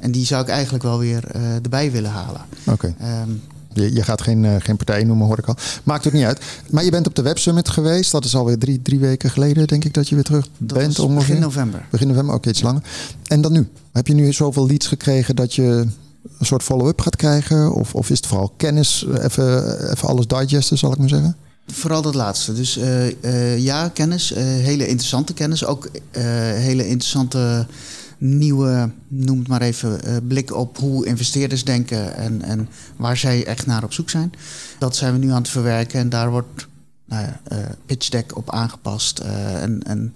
[0.00, 2.40] En die zou ik eigenlijk wel weer erbij willen halen.
[2.66, 2.94] Oké.
[2.94, 3.20] Okay.
[3.22, 3.42] Um,
[3.72, 5.56] je, je, gaat geen, uh, geen partij noemen, hoor ik al.
[5.84, 6.40] Maakt ook niet uit.
[6.70, 8.12] Maar je bent op de Web Summit geweest.
[8.12, 10.98] Dat is alweer drie, drie weken geleden, denk ik, dat je weer terug dat bent.
[10.98, 11.18] Ongeveer.
[11.18, 11.86] Begin november.
[11.90, 12.82] Begin november, oké, okay, iets langer.
[13.26, 13.68] En dan nu?
[13.92, 15.86] Heb je nu zoveel leads gekregen dat je
[16.38, 17.72] een soort follow-up gaat krijgen?
[17.72, 21.36] Of, of is het vooral kennis, even, even alles digesten, zal ik maar zeggen?
[21.72, 22.54] Vooral dat laatste.
[22.54, 24.28] Dus uh, uh, ja, kennis.
[24.34, 25.64] hele interessante kennis.
[25.64, 27.66] Ook hele interessante
[28.18, 33.66] nieuwe, noem het maar even, blik op hoe investeerders denken en, en waar zij echt
[33.66, 34.32] naar op zoek zijn.
[34.78, 36.66] Dat zijn we nu aan het verwerken en daar wordt
[37.04, 37.26] nou
[37.86, 39.18] pitch deck op aangepast.
[39.18, 40.14] En en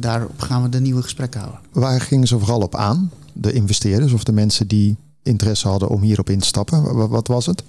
[0.00, 1.60] daarop gaan we de nieuwe gesprekken houden.
[1.72, 3.10] Waar gingen ze vooral op aan?
[3.32, 7.08] De investeerders of de mensen die interesse hadden om hierop in te stappen?
[7.08, 7.62] Wat was het?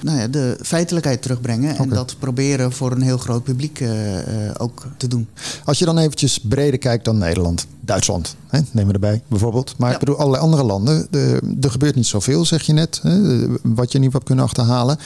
[0.00, 1.72] Nou ja, de feitelijkheid terugbrengen.
[1.72, 1.86] Okay.
[1.86, 5.28] En dat proberen voor een heel groot publiek uh, uh, ook te doen.
[5.64, 7.66] Als je dan eventjes breder kijkt dan Nederland.
[7.80, 9.74] Duitsland, hè, neem we erbij bijvoorbeeld.
[9.78, 9.94] Maar ja.
[9.94, 11.06] ik bedoel, allerlei andere landen.
[11.10, 13.00] De, er gebeurt niet zoveel, zeg je net.
[13.02, 14.98] Hè, wat je niet hebt kunnen achterhalen.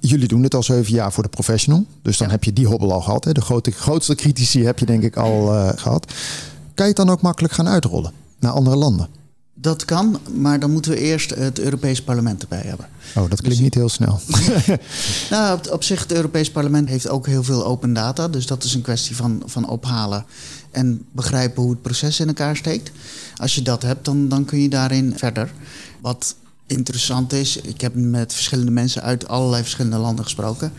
[0.00, 1.84] Jullie doen het al zeven jaar voor de professional.
[2.02, 2.32] Dus dan ja.
[2.32, 3.24] heb je die hobbel al gehad.
[3.24, 3.32] Hè.
[3.32, 6.12] De grote, grootste critici heb je denk ik al uh, gehad.
[6.74, 9.08] Kan je het dan ook makkelijk gaan uitrollen naar andere landen?
[9.66, 12.86] Dat kan, maar dan moeten we eerst het Europees Parlement erbij hebben.
[13.14, 14.20] Oh, dat klinkt dus, niet heel snel.
[15.30, 18.28] nou, op, op, zich, het Europees Parlement heeft ook heel veel open data.
[18.28, 20.24] Dus dat is een kwestie van, van ophalen
[20.70, 22.90] en begrijpen hoe het proces in elkaar steekt.
[23.36, 25.52] Als je dat hebt, dan, dan kun je daarin verder.
[26.00, 26.34] Wat
[26.66, 30.72] interessant is, ik heb met verschillende mensen uit allerlei verschillende landen gesproken.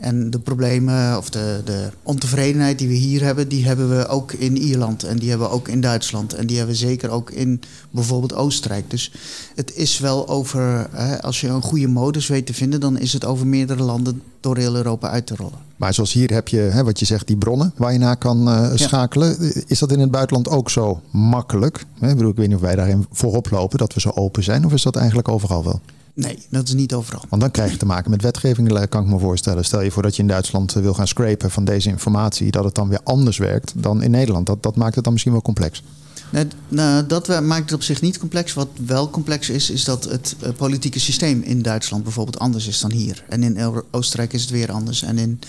[0.00, 4.32] En de problemen of de, de ontevredenheid die we hier hebben, die hebben we ook
[4.32, 7.30] in Ierland en die hebben we ook in Duitsland en die hebben we zeker ook
[7.30, 7.60] in
[7.90, 8.90] bijvoorbeeld Oostenrijk.
[8.90, 9.12] Dus
[9.54, 13.12] het is wel over, hè, als je een goede modus weet te vinden, dan is
[13.12, 15.58] het over meerdere landen door heel Europa uit te rollen.
[15.76, 18.48] Maar zoals hier heb je, hè, wat je zegt, die bronnen waar je naar kan
[18.48, 19.36] uh, schakelen.
[19.40, 19.62] Ja.
[19.66, 21.84] Is dat in het buitenland ook zo makkelijk?
[21.98, 22.08] Hè?
[22.08, 24.64] Ik, bedoel, ik weet niet of wij daarin voorop lopen, dat we zo open zijn,
[24.64, 25.80] of is dat eigenlijk overal wel?
[26.14, 27.22] Nee, dat is niet overal.
[27.28, 29.64] Want dan krijg je te maken met wetgeving, kan ik me voorstellen.
[29.64, 32.74] Stel je voor dat je in Duitsland wil gaan scrapen van deze informatie, dat het
[32.74, 34.46] dan weer anders werkt dan in Nederland.
[34.46, 35.82] Dat, dat maakt het dan misschien wel complex.
[36.30, 38.52] Nee, nou, dat maakt het op zich niet complex.
[38.52, 42.80] Wat wel complex is, is dat het uh, politieke systeem in Duitsland bijvoorbeeld anders is
[42.80, 43.24] dan hier.
[43.28, 45.02] En in Oostenrijk is het weer anders.
[45.02, 45.40] En in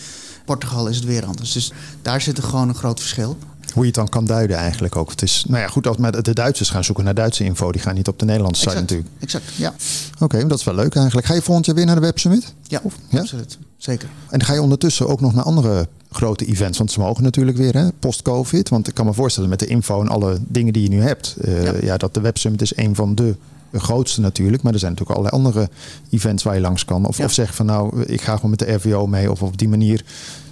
[0.46, 1.52] Portugal is het weer anders.
[1.52, 3.38] Dus daar zit er gewoon een groot verschil.
[3.74, 5.10] Hoe je het dan kan duiden eigenlijk ook.
[5.10, 7.82] Het is, nou ja, goed, als met de Duitsers gaan zoeken naar Duitse info, die
[7.82, 9.10] gaan niet op de Nederlandse site natuurlijk.
[9.20, 9.74] Exact, ja.
[10.14, 11.28] Oké, okay, dat is wel leuk eigenlijk.
[11.28, 12.54] Ga je volgend jaar weer naar de Web Summit?
[12.68, 13.20] Ja, of, ja?
[13.20, 13.58] absoluut.
[13.78, 14.10] Zeker.
[14.30, 16.78] En ga je ondertussen ook nog naar andere grote events?
[16.78, 18.70] Want ze mogen natuurlijk weer, hè, post-COVID.
[18.70, 21.36] Want ik kan me voorstellen met de info en alle dingen die je nu hebt,
[21.42, 21.74] uh, ja.
[21.82, 23.36] ja, dat de Web Summit is een van de
[23.74, 25.70] grootste natuurlijk, maar er zijn natuurlijk allerlei andere
[26.10, 27.06] events waar je langs kan.
[27.06, 27.26] Of, ja.
[27.26, 30.04] of zeg van nou, ik ga gewoon met de RVO mee of op die manier.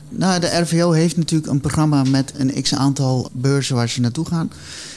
[0.09, 4.25] Nou, de RVO heeft natuurlijk een programma met een x aantal beurzen waar ze naartoe
[4.25, 4.51] gaan.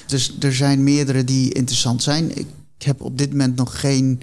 [0.06, 2.38] Dus er zijn meerdere die interessant zijn.
[2.38, 2.46] Ik
[2.78, 4.20] heb op dit moment nog geen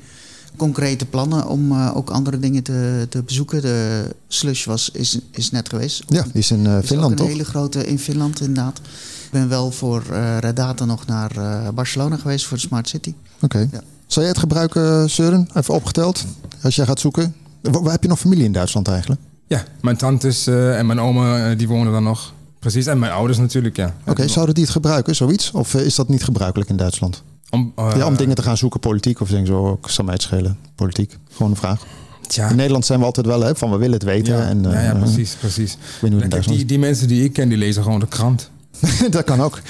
[0.60, 3.62] concrete plannen om uh, ook andere dingen te, te bezoeken.
[3.62, 6.04] De slush was, is, is net geweest.
[6.08, 7.26] Ja, die is in uh, Finland, een toch?
[7.26, 8.78] Een hele grote in Finland, inderdaad.
[9.26, 11.32] Ik ben wel voor uh, Red Data nog naar
[11.74, 13.14] Barcelona geweest voor de Smart City.
[13.36, 13.46] Oké.
[13.46, 13.70] Okay.
[13.72, 13.82] Ja.
[14.08, 15.50] Zal jij het gebruiken, Søren?
[15.54, 16.26] Even opgeteld,
[16.62, 17.36] als jij gaat zoeken.
[17.62, 19.22] Waar heb je nog familie in Duitsland eigenlijk?
[19.48, 22.34] Ja, mijn tantes uh, en mijn oma uh, die wonen dan nog.
[22.60, 23.96] Precies, en mijn ouders natuurlijk, ja.
[24.06, 25.52] Oké, zouden die het gebruiken, zoiets?
[25.52, 27.24] Of eh, is dat niet gebruikelijk in Duitsland?
[27.50, 30.14] Om, eh, ja, om dingen te gaan zoeken, politiek of denk zo, ik zal mij
[30.14, 30.58] het schelen.
[30.76, 31.86] Politiek, gewoon een vraag.
[32.28, 34.38] tja, In Nederland zijn we altijd wel hè, van we willen het weten.
[34.38, 35.78] ja, en, eh, ja, ja, precies, precies.
[36.30, 38.50] Kijk, die, die mensen die ik ken, die lezen gewoon de krant.
[39.10, 39.62] dat kan ook.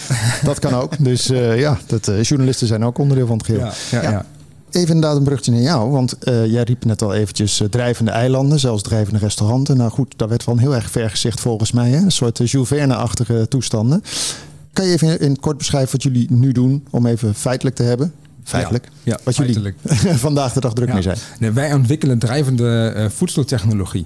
[0.43, 1.03] Dat kan ook.
[1.03, 3.69] Dus eh, ja, dat, eh, journalisten zijn ook onderdeel van het geheel.
[3.91, 4.25] Ja, ja.
[4.71, 5.91] Even inderdaad een brugje naar jou.
[5.91, 9.77] Want eh, jij riep net al eventjes eh, drijvende eilanden, zelfs drijvende restauranten.
[9.77, 11.89] Nou goed, daar werd van heel erg ver gezegd volgens mij.
[11.89, 11.97] Hè?
[11.97, 14.03] Een soort eh, Jules Verne-achtige toestanden.
[14.73, 18.13] Kan je even in, kort beschrijven wat jullie nu doen om even feitelijk te hebben?
[18.43, 18.87] Feitelijk.
[19.03, 19.73] Ja, wat jullie
[20.27, 20.93] vandaag de dag druk Ja.
[20.93, 21.17] mee zijn.
[21.39, 24.05] Nee, wij ontwikkelen drijvende eh, voedseltechnologie.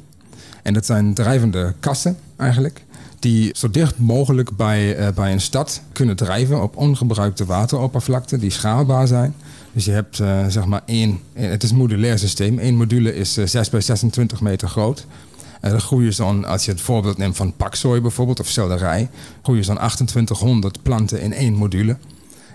[0.63, 2.83] En dat zijn drijvende kassen eigenlijk.
[3.19, 8.49] Die zo dicht mogelijk bij, eh, bij een stad kunnen drijven op ongebruikte wateroppervlakte die
[8.49, 9.35] schaalbaar zijn.
[9.73, 12.59] Dus je hebt eh, zeg maar één, het is een modulair systeem.
[12.59, 15.05] Eén module is eh, 6 bij 26 meter groot.
[15.63, 19.09] En dan groeien zo'n, als je het voorbeeld neemt van paksoi bijvoorbeeld of selderij,
[19.41, 21.97] groeien zo'n 2800 planten in één module.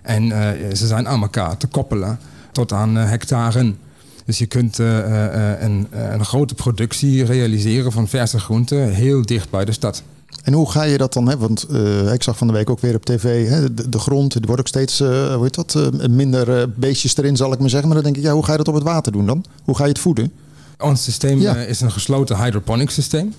[0.02, 2.18] En eh, ze zijn aan elkaar te koppelen
[2.52, 3.78] tot aan eh, hectaren.
[4.24, 8.92] Dus je kunt eh, eh, eh, een, eh, een grote productie realiseren van verse groenten
[8.92, 10.02] heel dicht bij de stad.
[10.42, 11.28] En hoe ga je dat dan?
[11.28, 11.36] Hè?
[11.36, 14.36] Want eh, ik zag van de week ook weer op tv, hè, de, de grond,
[14.44, 17.70] wordt ook steeds eh, hoe heet dat, eh, minder eh, beestjes erin, zal ik maar
[17.70, 17.88] zeggen.
[17.88, 19.44] Maar dan denk ik, ja, hoe ga je dat op het water doen dan?
[19.64, 20.32] Hoe ga je het voeden?
[20.78, 21.56] Ons systeem Ja.
[21.56, 23.34] eh, is een gesloten hydroponic systeem.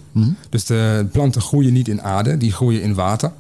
[0.49, 3.32] Dus de planten groeien niet in aarde, die groeien in water.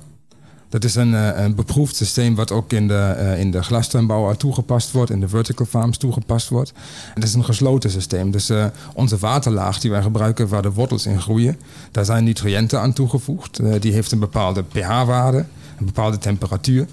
[0.69, 4.33] Dat is een, eh, een beproefd systeem wat ook in de, eh, in de glastuinbouw
[4.33, 6.73] toegepast wordt, in de vertical farms toegepast wordt.
[7.13, 8.31] Het is een gesloten systeem.
[8.31, 8.51] Dus
[8.93, 11.57] onze waterlaag die wij gebruiken waar de wortels in groeien,
[11.91, 13.59] daar zijn nutriënten aan toegevoegd.
[13.81, 15.45] Die heeft een bepaalde pH-waarde,
[15.79, 16.87] een bepaalde temperatuur.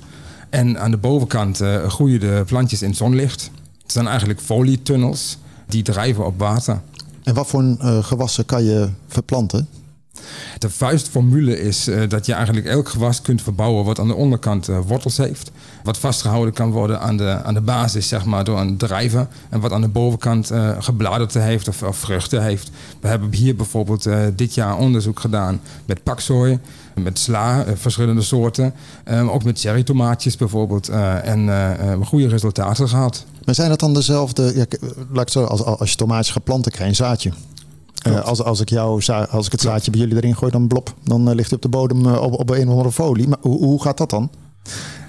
[0.50, 3.50] En aan de bovenkant groeien de plantjes in zonlicht.
[3.82, 6.80] Het zijn eigenlijk folietunnels die drijven op water.
[7.26, 9.68] En wat voor eh, gewassen kan je verplanten?
[10.58, 14.68] De vuistformule is eh, dat je eigenlijk elk gewas kunt verbouwen wat aan de onderkant
[14.68, 15.50] eh, wortels heeft.
[15.82, 19.28] Wat vastgehouden kan worden aan de, aan de basis, zeg maar, door een drijver.
[19.48, 22.70] En wat aan de bovenkant eh gebladerte heeft of, of vruchten heeft.
[23.00, 26.58] We hebben hier bijvoorbeeld dit jaar onderzoek gedaan met paksoi,
[26.94, 28.74] met sla, verschillende soorten.
[29.28, 30.88] Ook met cherrytomaatjes bijvoorbeeld.
[31.22, 31.46] en
[31.98, 33.26] we goede resultaten gehad.
[33.46, 34.64] Maar zijn dat dan dezelfde, ja,
[35.10, 37.32] laat ik zo, als, als je tomaatjes gaat planten, krijg je een zaadje.
[38.02, 40.94] Eh, als, als, ik jou, als ik het zaadje bij jullie erin gooi, dan blop,
[41.02, 43.28] dan eh, ligt hij op de bodem eh, op, op een of andere folie.
[43.28, 44.30] Maar hoe, hoe gaat dat dan?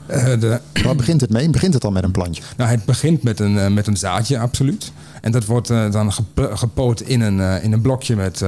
[0.08, 1.50] De, Waar begint het mee?
[1.50, 2.44] Begint het dan met een plantje?
[2.58, 4.92] Nou, het begint met een, eh, met een zaadje, absoluut.
[5.22, 8.42] En dat wordt eh, dan gep- gepoot in een, in een blokje met,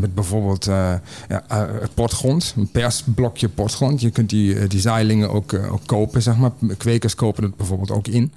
[0.00, 0.64] met bijvoorbeeld
[1.28, 1.44] ja,
[1.94, 2.54] potgrond.
[2.56, 4.00] Een persblokje potgrond.
[4.00, 6.50] Je kunt die, die zaailingen ook, ook kopen, zeg maar.
[6.76, 8.32] Kwekers kopen het bijvoorbeeld ook in.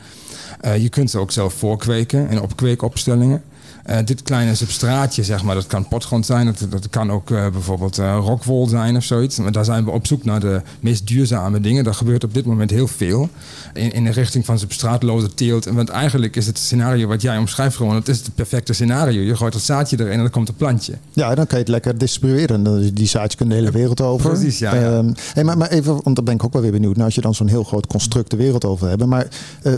[0.79, 3.43] Je kunt ze ook zelf voorkweken in opkweekopstellingen.
[3.89, 6.45] Eh, dit kleine substraatje, zeg maar, dat kan potgrond zijn.
[6.45, 9.37] Dat, dat kan ook eh, bijvoorbeeld eh rockwool zijn of zoiets.
[9.37, 11.83] Maar daar zijn we op zoek naar de meest duurzame dingen.
[11.83, 13.29] Daar gebeurt op dit moment heel veel.
[13.73, 15.65] In, in de richting van substraatloze teelt.
[15.65, 17.95] Want eigenlijk is het scenario wat jij omschrijft gewoon...
[17.95, 19.21] het is het perfecte scenario.
[19.21, 20.93] Je gooit het zaadje erin en dan komt een plantje.
[21.13, 22.93] Ja, dan kan je het lekker distribueren.
[22.93, 24.29] Die zaadjes kunnen de hele wereld over.
[24.29, 24.97] Precies, ja, ja.
[24.97, 26.93] Ehm, hey, maar, maar even, want dan ben ik ook wel weer benieuwd.
[26.93, 29.05] Nou, als je dan zo'n heel groot construct de wereld over hebt.
[29.05, 29.27] Maar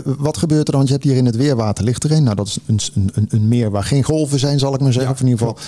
[0.04, 0.74] wat gebeurt er dan?
[0.74, 2.22] Want je hebt hier in het weerwater ligt er een.
[2.22, 5.10] Nou, dat is een, een, een meer waar geen golven zijn, zal ik maar zeggen.
[5.10, 5.58] Ja, of in ieder geval.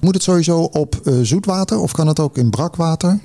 [0.00, 3.18] Moet het sowieso op eh, zoetwater of kan het ook in brakwater?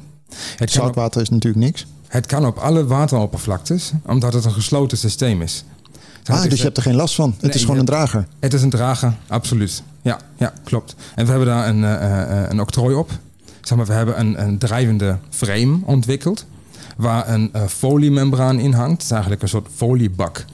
[0.52, 1.86] Het op, Zoutwater is natuurlijk niks.
[2.08, 5.64] het kan op alle wateroppervlaktes, omdat het een gesloten systeem is.
[6.26, 7.30] Ah, dus je hebt er geen last van.
[7.32, 8.28] Het Nee, is gewoon een drager.
[8.40, 9.84] Het is een drager, absoluut.
[10.02, 10.96] Ja, ja, klopt.
[11.16, 13.12] En we hebben daar een, eh, eh, een octrooi op.
[13.62, 16.46] Zeg maar, we hebben een, een drijvende frame ontwikkeld.
[16.98, 18.92] Waar een eh, foliemembraan in hangt.
[18.94, 20.46] Het is eigenlijk een soort foliebak.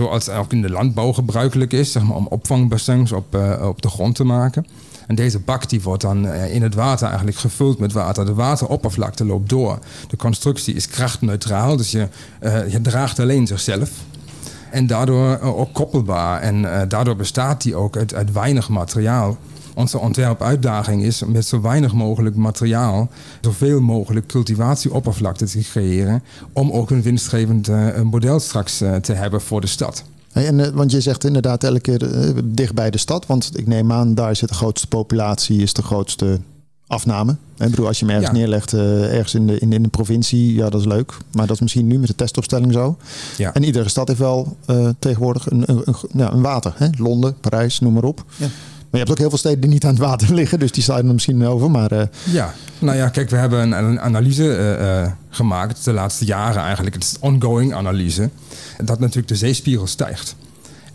[0.00, 3.88] Zoals ook in de landbouw gebruikelijk is, zeg maar, om opvangbassins op, eh, op de
[3.88, 4.66] grond te maken.
[5.06, 8.26] En deze bak die wordt dan eh, in het water eigenlijk gevuld met water.
[8.26, 9.78] De wateroppervlakte loopt door.
[10.08, 12.08] De constructie is krachtneutraal, dus je,
[12.38, 13.90] eh, je draagt alleen zichzelf.
[14.70, 16.40] En daardoor ook koppelbaar.
[16.40, 19.38] En daardoor bestaat die ook uit, uit weinig materiaal.
[19.80, 23.08] Onze ontwerpuitdaging is om met zo weinig mogelijk materiaal
[23.40, 26.22] zoveel mogelijk cultivatieoppervlakte te creëren.
[26.52, 30.04] Om ook een winstgevend eh, model straks eh, te hebben voor de stad.
[30.32, 33.26] En, eh, want je zegt inderdaad elke keer eh, dicht bij de stad.
[33.26, 36.40] Want ik neem aan, daar zit de grootste populatie, is de grootste
[36.86, 37.32] afname.
[37.58, 38.38] Ik bedoel, als je hem ergens Ja.
[38.38, 41.16] neerlegt, eh, ergens in de, in, in de provincie, ja, dat is leuk.
[41.32, 42.96] Maar dat is misschien nu met de testopstelling zo.
[43.36, 43.54] Ja.
[43.54, 46.72] En iedere stad heeft wel eh, tegenwoordig een, een, een, ja, een water.
[46.76, 46.88] Hè?
[46.98, 48.24] Londen, Parijs, noem maar op.
[48.90, 50.82] Maar je hebt ook heel veel steden die niet aan het water liggen, dus die
[50.82, 51.70] slaan er misschien over.
[51.70, 56.24] Maar eh, Ja, nou ja, kijk, we hebben een, analyse eh, eh, gemaakt de laatste
[56.24, 56.94] jaren eigenlijk.
[56.94, 58.30] Het is een ongoing analyse.
[58.84, 60.36] Dat natuurlijk de zeespiegel stijgt.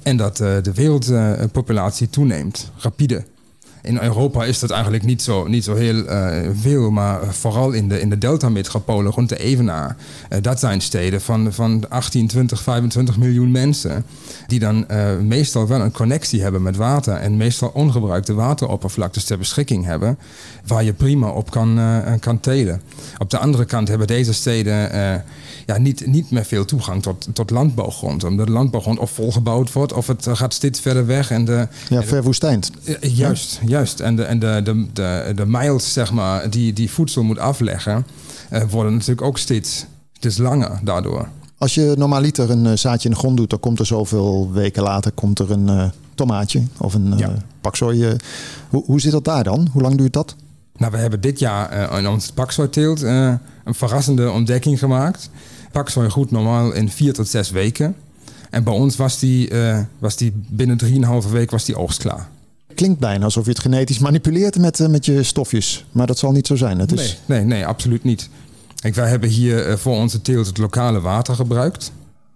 [0.03, 3.23] En dat de wereldpopulatie toeneemt, rapide.
[3.85, 7.89] In Europa is dat eigenlijk niet zo, niet zo heel uh, veel, maar vooral in
[7.89, 9.95] de, in de Delta-metropolen rond de Evenaar.
[10.29, 14.05] Uh, dat zijn steden van, van 18, 20, 25 miljoen mensen.
[14.47, 17.13] Die dan uh, meestal wel een connectie hebben met water.
[17.13, 20.17] En meestal ongebruikte wateroppervlaktes ter beschikking hebben.
[20.67, 21.79] Waar je prima op kan,
[22.19, 22.81] kan telen.
[23.17, 24.91] Op de andere kant hebben deze steden
[25.65, 28.23] ja, niet, niet meer veel toegang tot, tot landbouwgrond.
[28.23, 31.31] Omdat de landbouwgrond of volgebouwd wordt of het gaat steeds verder weg.
[31.31, 32.71] En de, ja, verwoestijnd.
[33.01, 33.99] Juist, juist.
[33.99, 38.05] En de, en de, de, de, de miles, zeg maar, die, die voedsel moet afleggen,
[38.51, 41.27] uh, worden natuurlijk ook steeds, steeds langer daardoor.
[41.57, 44.83] Als je normaliter een uh, zaadje in de grond doet, dan komt er zoveel weken
[44.83, 47.33] later komt er een uh, tomaatje of een ja.
[47.61, 48.17] paksoi.
[48.69, 49.67] Hoe, hoe zit dat daar dan?
[49.71, 50.35] Hoe lang duurt dat?
[50.77, 55.29] Nou, we hebben dit jaar in ons paksooiteelt een verrassende ontdekking gemaakt.
[55.71, 57.95] Paksoi goed normaal in vier tot zes weken.
[58.49, 59.51] En bij ons was die,
[59.99, 62.29] was die binnen drieënhalve week was die oogst klaar
[62.75, 65.85] klinkt bijna alsof je het genetisch manipuleert met, uh, met je stofjes.
[65.91, 66.79] Maar dat zal niet zo zijn.
[66.79, 67.19] Het is...
[67.25, 68.29] nee, nee, nee, absoluut niet.
[68.75, 71.91] Kijk, wij hebben hier uh, voor onze teelt het lokale water gebruikt.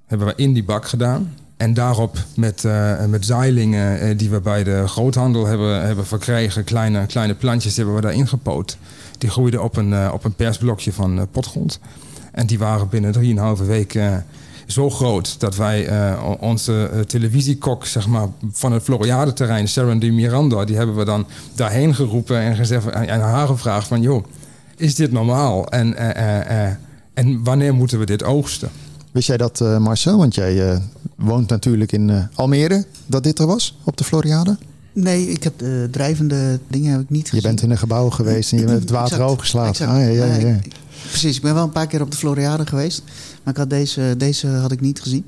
[0.06, 1.34] Hebben we in die bak gedaan.
[1.58, 7.06] En daarop met, uh, met zeilingen die we bij de groothandel hebben, hebben verkregen, kleine,
[7.06, 8.78] kleine plantjes hebben we daarin gepoot.
[9.18, 11.80] Die groeiden op een, op een persblokje van potgrond.
[12.32, 14.26] En die waren binnen 3,5 weken
[14.72, 20.12] zo groot dat wij uh, onze uh, televisiekok zeg maar, van het Floriade-terrein, Sharon de
[20.12, 24.26] Miranda, die hebben we dan daarheen geroepen en, gezegd, en haar gevraagd van, joh,
[24.76, 25.68] is dit normaal?
[25.68, 26.66] En, uh,
[27.14, 28.70] en wanneer moeten we dit oogsten?
[29.12, 30.18] Wist jij dat, Marcel?
[30.18, 30.82] Want jij
[31.16, 34.58] woont natuurlijk in Almere, dat dit er was op de Floriade?
[34.94, 37.42] Nee, ik heb de drijvende dingen heb ik niet gezien.
[37.42, 39.88] Je bent in een gebouw geweest en je hebt het water overgeslagen.
[39.88, 40.60] Ah, ja, ja, ja.
[41.08, 43.04] Precies, ik ben wel een paar keer op de Floriade geweest.
[43.44, 45.26] Maar ik had deze, deze had ik niet gezien.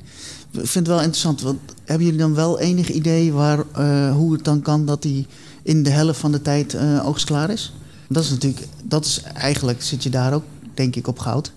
[0.51, 1.41] Ik vind het wel interessant.
[1.41, 5.27] Want hebben jullie dan wel enig idee waar, uh, hoe het dan kan dat die
[5.63, 7.73] in de helft van de tijd uh, oogstklaar is?
[8.09, 10.43] Dat is natuurlijk, dat is eigenlijk zit je daar ook,
[10.73, 11.51] denk ik, op goud.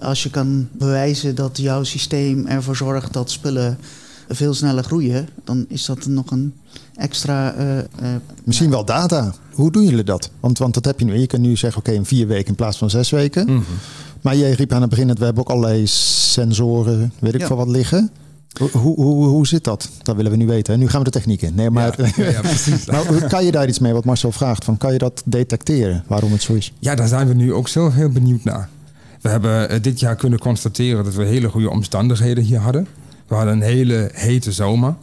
[0.00, 3.78] Als je kan bewijzen dat jouw systeem ervoor zorgt dat spullen
[4.28, 6.54] veel sneller groeien, dan is dat nog een
[6.96, 7.54] extra.
[7.58, 7.82] Uh, uh,
[8.44, 9.32] Misschien wel data.
[9.52, 10.30] Hoe doen jullie dat?
[10.40, 11.18] Want, want dat heb je nu.
[11.18, 13.46] Je kunt nu zeggen: oké, okay, in vier weken in plaats van zes weken.
[13.46, 13.64] Mm -hmm.
[14.20, 17.46] Maar jij riep aan het begin dat we hebben ook allerlei sensoren, weet ik ja.
[17.46, 18.10] veel wat liggen.
[18.72, 19.90] Hoe, hoe, hoe zit dat?
[20.02, 20.78] Dat willen we nu weten.
[20.78, 21.54] Nu gaan we de techniek in.
[21.54, 22.84] Nee, maar, ja, ja, precies.
[23.28, 24.64] kan je daar iets mee, wat Marcel vraagt?
[24.64, 26.72] Van, kan je dat detecteren, waarom het zo is?
[26.78, 28.68] Ja, daar zijn we nu ook zelf heel benieuwd naar.
[29.20, 32.86] We hebben dit jaar kunnen constateren dat we hele goede omstandigheden hier hadden.
[33.26, 34.94] We hadden een hele hete zomer.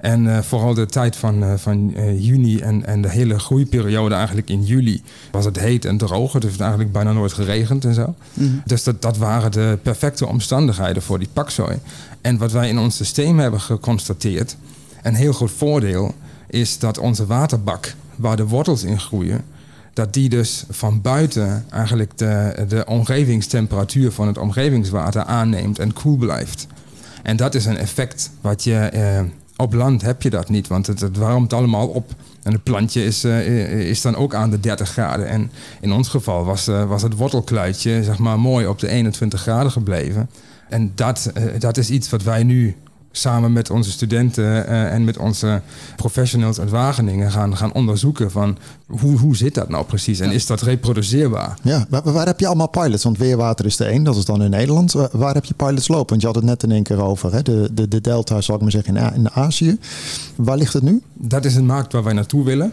[0.00, 4.14] En uh, vooral de tijd van, uh, van uh, juni en, en de hele groeiperiode
[4.14, 6.32] eigenlijk in juli was het heet en droog.
[6.32, 8.14] Het heeft eigenlijk bijna nooit geregend en zo.
[8.34, 8.62] Mm -hmm.
[8.64, 11.78] Dus dat, dat waren de perfecte omstandigheden voor die paksoi.
[12.20, 14.56] En wat wij in ons systeem hebben geconstateerd,
[15.02, 16.14] een heel goed voordeel,
[16.46, 19.44] is dat onze waterbak, waar de wortels in groeien,
[19.92, 26.16] dat die dus van buiten eigenlijk de, de omgevingstemperatuur van het omgevingswater aanneemt en koel
[26.16, 26.66] blijft.
[27.22, 28.90] En dat is een effect wat je
[29.60, 32.10] op land heb je dat niet, want het, warmt allemaal op.
[32.42, 35.28] En het plantje is, uh, is dan ook aan de 30 graden.
[35.28, 39.40] En in ons geval was, uh, was het wortelkluitje zeg maar, mooi op de 21
[39.40, 40.30] graden gebleven.
[40.68, 42.76] En dat, uh, dat is iets wat wij nu
[43.12, 45.62] samen met onze studenten uh, en met onze
[45.96, 50.46] professionals uit Wageningen gaan, gaan onderzoeken van hoe, hoe zit dat nou precies en is
[50.46, 51.58] dat reproduceerbaar?
[51.62, 53.04] Ja, waar, waar, heb je allemaal pilots?
[53.04, 54.92] Want Weerwater is de één, dat is dan in Nederland.
[54.92, 56.08] Waar, waar, heb je pilots lopen?
[56.08, 57.42] Want je had het net in één keer over, hè?
[57.42, 59.78] De, de, de delta zal ik maar zeggen in, in Azië.
[60.36, 61.02] Waar ligt het nu?
[61.14, 62.72] Dat is een markt waar wij naartoe willen.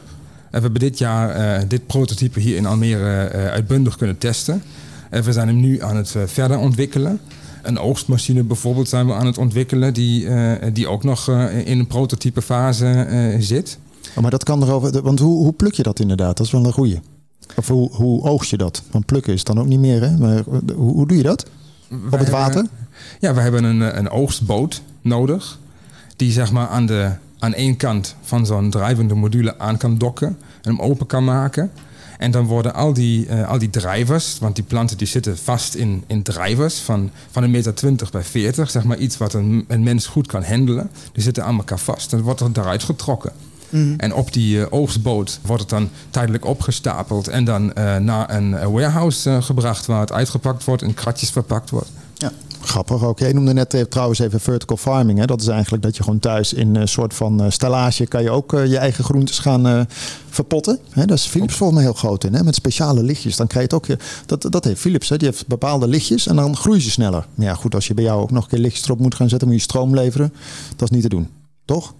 [0.51, 4.63] En we hebben dit jaar uh, dit prototype hier in Almere uh, uitbundig kunnen testen.
[5.09, 7.19] En we zijn hem nu aan het verder ontwikkelen
[7.67, 11.79] een oogstmachine bijvoorbeeld zijn we aan het ontwikkelen, die, uh, die ook nog uh, in
[11.79, 13.77] een prototype fase uh, zit.
[14.15, 16.37] Oh, maar dat kan erover, want hoe, hoe pluk je dat inderdaad?
[16.37, 16.99] Dat is wel een goeie.
[17.55, 18.83] Of hoe, hoe oogst je dat?
[18.91, 20.17] Want plukken is dan ook niet meer, hè?
[20.17, 21.45] Maar hoe, hoe doe je dat?
[22.11, 22.55] Op het water?
[22.55, 22.71] Hebben,
[23.19, 25.59] ja, we hebben een, een oogstboot nodig.
[26.15, 30.27] Die zeg maar aan, de, aan één kant van zo'n drijvende module aan kan dokken.
[30.27, 31.71] En hem open kan maken.
[32.17, 35.73] En dan worden al die, uh, al die drijvers, want die planten die zitten vast
[35.73, 39.65] in, in drijvers van, van een meter 20 bij 40, zeg maar iets wat een,
[39.67, 40.89] een mens goed kan handelen.
[41.11, 42.09] Die zitten aan elkaar vast.
[42.09, 43.31] Dan wordt er daaruit getrokken.
[43.69, 43.93] Mm.
[43.97, 48.71] En op die uh, oogstboot wordt het dan tijdelijk opgestapeld en dan uh, naar een
[48.71, 51.89] warehouse gebracht waar het uitgepakt wordt, in kratjes verpakt wordt.
[52.67, 53.19] Grappig ook.
[53.19, 55.19] Jij noemde net trouwens even vertical farming.
[55.19, 55.25] Hè?
[55.25, 58.29] Dat is eigenlijk dat je gewoon thuis in een soort van uh, stellage kan je
[58.29, 59.87] ook uh, je eigen groentes gaan
[60.29, 60.79] verpotten.
[60.89, 61.05] Hè?
[61.05, 62.33] Dat is Philips volgens mij heel groot in.
[62.33, 62.43] Hè?
[62.43, 63.35] Met speciale lichtjes.
[63.35, 63.99] Dan krijg je het ook.
[64.25, 65.09] Dat, dat heeft Philips.
[65.09, 65.17] Hè?
[65.17, 67.25] Die heeft bepaalde lichtjes en dan groeien ze sneller.
[67.35, 69.47] Ja, goed, als je bij jou ook nog een keer lichtjes erop moet gaan zetten,
[69.47, 70.33] moet je stroom leveren.
[70.75, 71.27] Dat is niet te doen.
[71.65, 71.93] toch?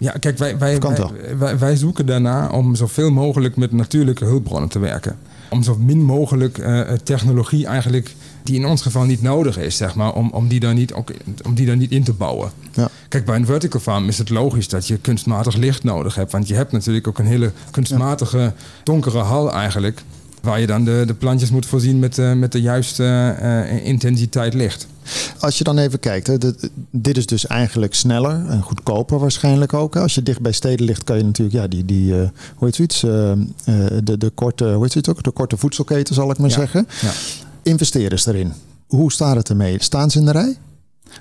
[0.00, 1.12] Ja, kijk, wij, wij, wij, toch?
[1.38, 5.18] wij, wij zoeken daarna om zoveel mogelijk met natuurlijke hulpbronnen te werken.
[5.50, 8.14] Om zo min mogelijk eh, technologie eigenlijk
[8.44, 11.10] die in ons geval niet nodig is, zeg maar, om, om, die, daar niet, ook,
[11.44, 12.50] om die daar niet in te bouwen.
[12.72, 12.88] Ja.
[13.08, 16.32] Kijk, bij een vertical farm is het logisch dat je kunstmatig licht nodig hebt.
[16.32, 18.52] Want je hebt natuurlijk ook een hele kunstmatige
[18.84, 20.02] donkere hal eigenlijk.
[20.42, 23.04] Waar je dan de, de plantjes moet voorzien met, eh, met de juiste
[23.40, 24.86] eh, intensiteit licht.
[25.38, 29.72] Als je dan even kijkt, hè, dit, dit is dus eigenlijk sneller en goedkoper waarschijnlijk
[29.72, 29.96] ook.
[29.96, 32.74] Als je dicht bij steden ligt, kan je natuurlijk ja, die, die eh, hoe heet
[32.74, 35.22] zoiets, de, de, korte, hoe heet zoiets ook?
[35.22, 36.54] de korte voedselketen zal ik maar Ja.
[36.54, 36.86] zeggen.
[37.02, 37.10] Ja.
[37.64, 38.52] Investeerders erin.
[38.86, 39.82] Hoe staat het ermee?
[39.82, 40.56] Staan ze in de rij?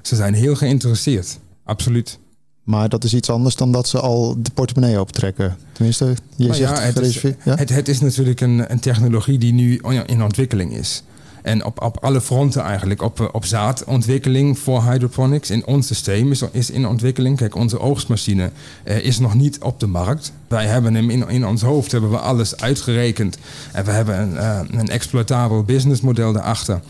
[0.01, 1.39] Ze zijn heel geïnteresseerd.
[1.63, 2.19] Absoluut.
[2.63, 5.57] Maar dat is iets anders dan dat ze al de portemonnee optrekken.
[5.71, 7.21] Tenminste, je Maar zegt ja, het, is.
[7.21, 7.55] Ja?
[7.55, 11.03] het, het is natuurlijk een, een technologie die nu in ontwikkeling is.
[11.43, 13.01] En op, op alle fronten eigenlijk.
[13.01, 15.49] Op, eh, op zaadontwikkeling voor hydroponics.
[15.49, 17.37] In ons systeem is, is in ontwikkeling.
[17.37, 18.51] Kijk, onze oogstmachine
[18.83, 20.31] eh, is nog niet op de markt.
[20.47, 23.37] Wij hebben hem in, in ons hoofd hebben we alles uitgerekend.
[23.71, 26.81] En we hebben een, eh, een exploitabel businessmodel daarachter.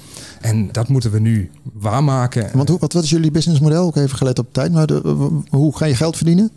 [0.41, 2.49] En dat moeten we nu waarmaken.
[2.53, 3.85] Want hoe, wat, wat is jullie businessmodel?
[3.85, 4.71] Ook even gelet op tijd.
[4.71, 6.51] Maar de, hoe ga je geld verdienen?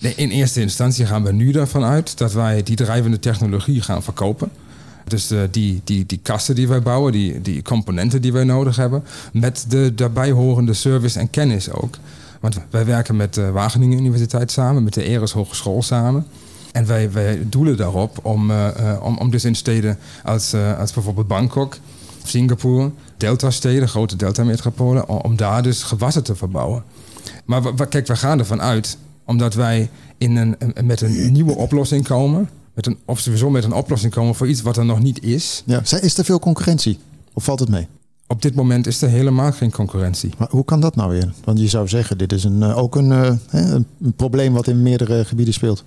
[0.00, 4.50] In eerste instantie gaan we nu ervan uit dat wij die drijvende technologie gaan verkopen.
[5.08, 8.76] Dus eh, die, die, die kasten die wij bouwen, die, die componenten die wij nodig
[8.76, 11.94] hebben, met de daarbij horende service en kennis ook.
[12.40, 16.26] Want wij werken met de Wageningen Universiteit samen, met de Eres Hogeschool samen.
[16.72, 20.78] En wij, wij doelen daarop om, eh, eh, om, om dus in steden als, eh,
[20.78, 21.76] als bijvoorbeeld Bangkok,
[22.24, 26.82] Singapore, Delta-steden, grote Delta-metropolen, om, daar dus gewassen te verbouwen.
[27.44, 32.48] Maar kijk, we gaan ervan uit, omdat wij in een- met een nieuwe oplossing komen,
[32.76, 35.62] met een, of sowieso met een oplossing komen voor iets wat er nog niet is.
[35.66, 35.80] Ja.
[35.80, 36.98] Is er veel concurrentie?
[37.32, 37.86] Of valt het mee?
[38.26, 40.32] Op dit moment is er helemaal geen concurrentie.
[40.38, 41.32] Maar hoe kan dat nou weer?
[41.44, 44.66] Want je zou zeggen, dit is een, eh, ook een, eh, een een probleem wat
[44.66, 45.84] in meerdere gebieden speelt.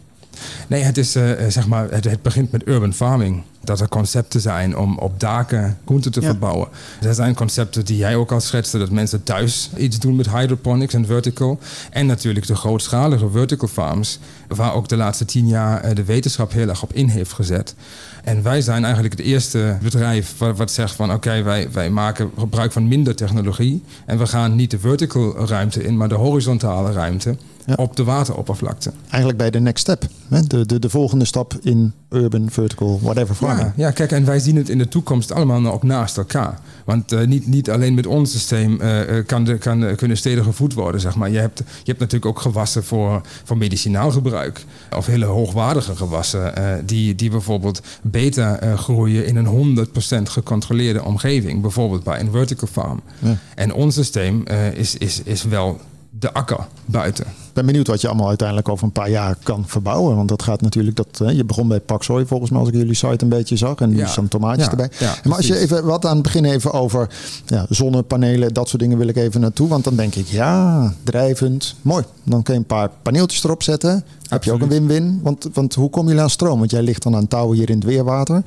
[0.68, 3.44] Nee, het, is, eh, zeg maar, het, het begint met urban farming.
[3.64, 6.28] Dat er concepten zijn om op daken groenten te Ja.
[6.28, 6.68] verbouwen.
[7.02, 10.94] Er zijn concepten die jij ook al schetste, dat mensen thuis iets doen met hydroponics
[10.94, 11.60] en vertical.
[11.92, 16.52] En natuurlijk de grootschalige vertical farms, waar ook de laatste tien jaar eh, de wetenschap
[16.52, 17.76] heel erg op in heeft gezet.
[18.24, 22.32] En wij zijn eigenlijk het eerste bedrijf wat, wat zegt van oké, wij, wij maken
[22.38, 23.84] gebruik van minder technologie.
[24.06, 27.36] En we gaan niet de vertical ruimte in, maar de horizontale ruimte
[27.66, 27.74] Ja.
[27.76, 28.92] op de wateroppervlakte.
[29.10, 30.06] Eigenlijk bij de next step.
[30.28, 30.42] Hè?
[30.48, 33.49] De, de, de volgende stap in urban, vertical, whatever farming.
[33.58, 36.60] Ja, ja, kijk, en wij zien het in de toekomst allemaal nog ook naast elkaar.
[36.86, 40.44] Want eh, niet, niet alleen met ons systeem eh, eh, kan de, kan, kunnen steden
[40.44, 41.30] gevoed worden, zeg maar.
[41.30, 44.66] Je hebt, je hebt natuurlijk ook gewassen voor, voor medicinaal gebruik.
[44.96, 46.54] Of hele hoogwaardige gewassen,
[46.86, 49.88] die, die bijvoorbeeld beter groeien in een
[50.20, 51.62] 100% gecontroleerde omgeving.
[51.62, 53.02] Bijvoorbeeld bij een vertical farm.
[53.20, 53.38] Ja.
[53.56, 54.44] En ons systeem
[54.74, 55.80] is, is, is wel
[56.10, 57.26] de akker buiten.
[57.26, 60.16] Ik ben benieuwd wat je allemaal uiteindelijk over een paar jaar kan verbouwen.
[60.16, 62.94] Want dat gaat natuurlijk, dat, hè, je begon bij Paxoy volgens mij als ik jullie
[62.94, 63.76] site een beetje zag.
[63.76, 64.08] En nu Ja.
[64.08, 64.90] staan tomaatjes Ja, erbij.
[65.00, 67.10] ja, maar als je even wat aan het begin even over
[67.46, 69.68] ja, zonnepanelen, dat soort dingen wil ik even naartoe.
[69.68, 72.04] Want dan denk ik, ja, drijvend, mooi.
[72.24, 74.04] Dan kun je een paar paneeltjes erop zetten.
[74.30, 75.20] Heb je ook een win-win.
[75.24, 76.60] Want, want hoe kom je aan stroom?
[76.60, 78.44] Want jij ligt dan aan touwen hier in het weerwater.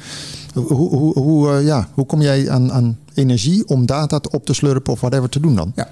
[0.55, 4.53] Hoe, hoe, hoe, eh, ja, hoe kom jij aan, aan energie om data op te
[4.55, 5.73] slurpen of whatever te doen dan?
[5.77, 5.89] Ja.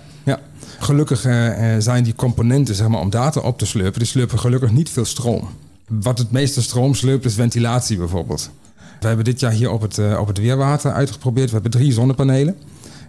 [0.83, 4.39] Gelukkig eh, eh, zijn die componenten zeg maar, om data op te slurpen, die slurpen
[4.39, 5.49] gelukkig niet veel stroom.
[5.87, 8.51] Wat het meeste stroom slurpt is ventilatie bijvoorbeeld.
[9.01, 11.47] We hebben dit jaar hier op het, eh, op het weerwater uitgeprobeerd.
[11.47, 12.57] We hebben drie zonnepanelen.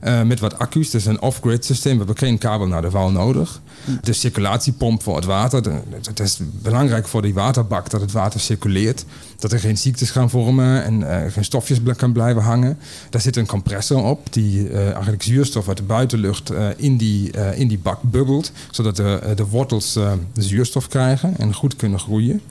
[0.01, 1.91] Eh, met wat accu's, dus een off-grid systeem.
[1.91, 3.61] We hebben geen kabel naar de wal nodig.
[4.01, 5.81] De circulatiepomp voor het water.
[6.01, 9.05] Het is belangrijk voor die waterbak dat het water circuleert.
[9.39, 12.77] Dat er geen ziektes gaan vormen en eh, geen stofjes kan blijven hangen.
[13.09, 17.67] Daar zit een compressor op die eh, eigenlijk zuurstof uit de buitenlucht in, die, in
[17.67, 18.51] die bak bubbelt.
[18.71, 22.41] Zodat de, de wortels de zuurstof krijgen en goed kunnen groeien.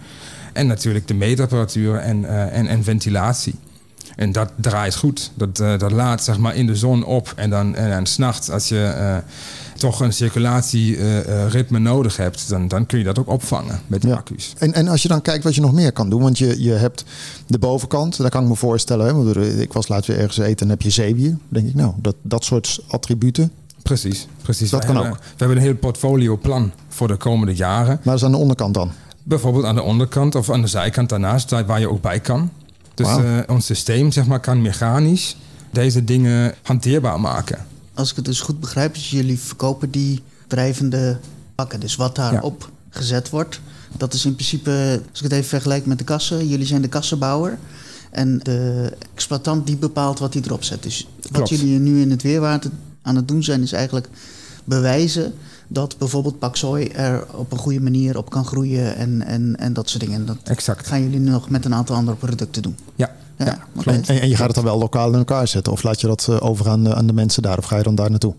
[0.53, 3.55] En natuurlijk de meetapparatuur en, en, en ventilatie.
[4.21, 5.31] En dat draait goed.
[5.35, 7.33] Dat, eh, dat laat zeg maar in de zon op.
[7.37, 9.17] En dan, en, en s'nachts, als je eh,
[9.77, 14.17] toch een circulatieritme nodig hebt, dan, dan kun je dat ook opvangen met die Ja.
[14.17, 14.55] accu's.
[14.59, 16.73] En, en als je dan kijkt wat je nog meer kan doen, want je, je
[16.73, 17.05] hebt
[17.47, 19.07] de bovenkant, daar kan ik me voorstellen.
[19.07, 21.37] Hè, want ik was laatst weer ergens eten en heb je zeewier.
[21.49, 23.53] denk ik, nou, dat, dat soort attributen.
[23.83, 24.71] Precies, precies.
[24.71, 25.19] Dat We kan hebben- ook.
[25.23, 27.87] We hebben een heel portfolioplan voor de komende jaren.
[27.87, 28.91] Maar dat is aan de onderkant dan.
[29.23, 32.51] Bijvoorbeeld aan de onderkant of aan de zijkant daarnaast, waar je ook bij kan.
[33.05, 35.37] Dus eh, ons systeem zeg maar, kan mechanisch
[35.71, 37.67] deze dingen hanteerbaar maken.
[37.95, 41.19] Als ik het dus goed begrijp, is jullie verkopen die drijvende
[41.55, 41.81] bakken.
[41.81, 43.61] Dus wat daarop gezet wordt.
[43.97, 46.49] Dat is in principe, als ik het even vergelijk met de kassen.
[46.49, 47.59] Jullie zijn de kassenbouwer.
[48.11, 50.83] En de exploitant die bepaalt wat hij erop zet.
[50.83, 52.71] Dus wat jullie nu in het weerwater
[53.03, 54.09] aan het doen zijn, is eigenlijk
[54.65, 55.35] bewijzen
[55.73, 59.89] dat bijvoorbeeld Paxoy er op een goede manier op kan groeien en, en, en dat
[59.91, 60.27] soort dingen.
[60.27, 60.87] Dat Exact.
[60.87, 62.77] gaan jullie nu nog met een aantal andere producten doen.
[62.95, 63.83] Ja, Ja, ja, oké.
[63.83, 64.09] klopt.
[64.09, 65.73] En, en je gaat het dan wel lokaal in elkaar zetten?
[65.73, 67.59] Of laat je dat eh, over aan de, aan de mensen daar?
[67.59, 68.35] Of ga je dan daar naartoe?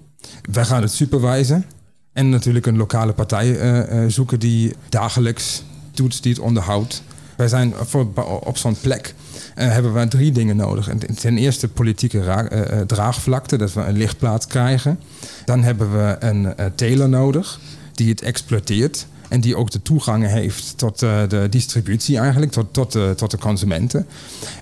[0.52, 1.66] Wij gaan het superwijzen.
[2.14, 7.04] En natuurlijk een lokale partij eh, eh, zoeken die dagelijks doet, die het onderhoudt.
[7.42, 8.08] Wij zijn voor,
[8.44, 9.14] op zo'n plek
[9.56, 10.90] eh, hebben we drie dingen nodig.
[10.90, 15.00] En Ten eerste politieke eh, eh, draagvlakte, dat we een lichtplaats krijgen.
[15.46, 17.60] Dan hebben we een teler nodig
[17.94, 19.06] die het exploiteert.
[19.30, 23.38] En die ook de toegang heeft tot de distributie eigenlijk, tot, tot, de, tot de
[23.38, 24.08] consumenten.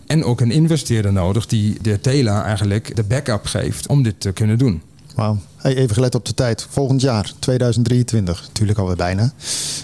[0.08, 4.32] En ook een investeerder nodig die de teler eigenlijk de backup geeft om dit te
[4.32, 4.82] kunnen doen.
[5.16, 5.38] Wauw.
[5.60, 6.68] Hey, even gelet op de tijd.
[6.70, 8.42] Volgend jaar, 2023.
[8.48, 9.32] Natuurlijk alweer bijna.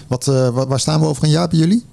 [0.06, 1.84] Wat, eh, wa- waar staan we over een jaar bij jullie?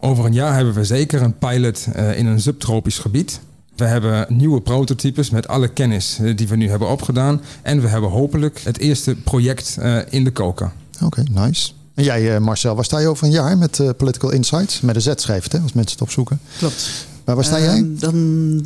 [0.00, 3.40] Over een jaar hebben we zeker een pilot eh, in een subtropisch gebied.
[3.76, 7.40] We hebben nieuwe prototypes met alle kennis eh, die we nu hebben opgedaan.
[7.62, 10.72] En we hebben hopelijk het eerste project eh, in de koker.
[11.02, 11.72] Oké, nice.
[11.94, 14.80] En jij, eh, Marcel, waar sta je over een jaar met eh, Political Insights?
[14.80, 16.40] Met een Z schrijft, hè, als mensen het opzoeken.
[16.58, 17.06] Klopt.
[17.24, 17.76] Maar waar sta jij?
[17.76, 18.14] Ehm, dan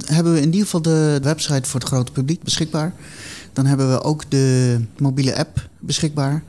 [0.07, 2.93] hebben we in ieder geval de website voor het grote publiek beschikbaar.
[3.57, 6.43] Dan hebben we ook de mobiele app beschikbaar.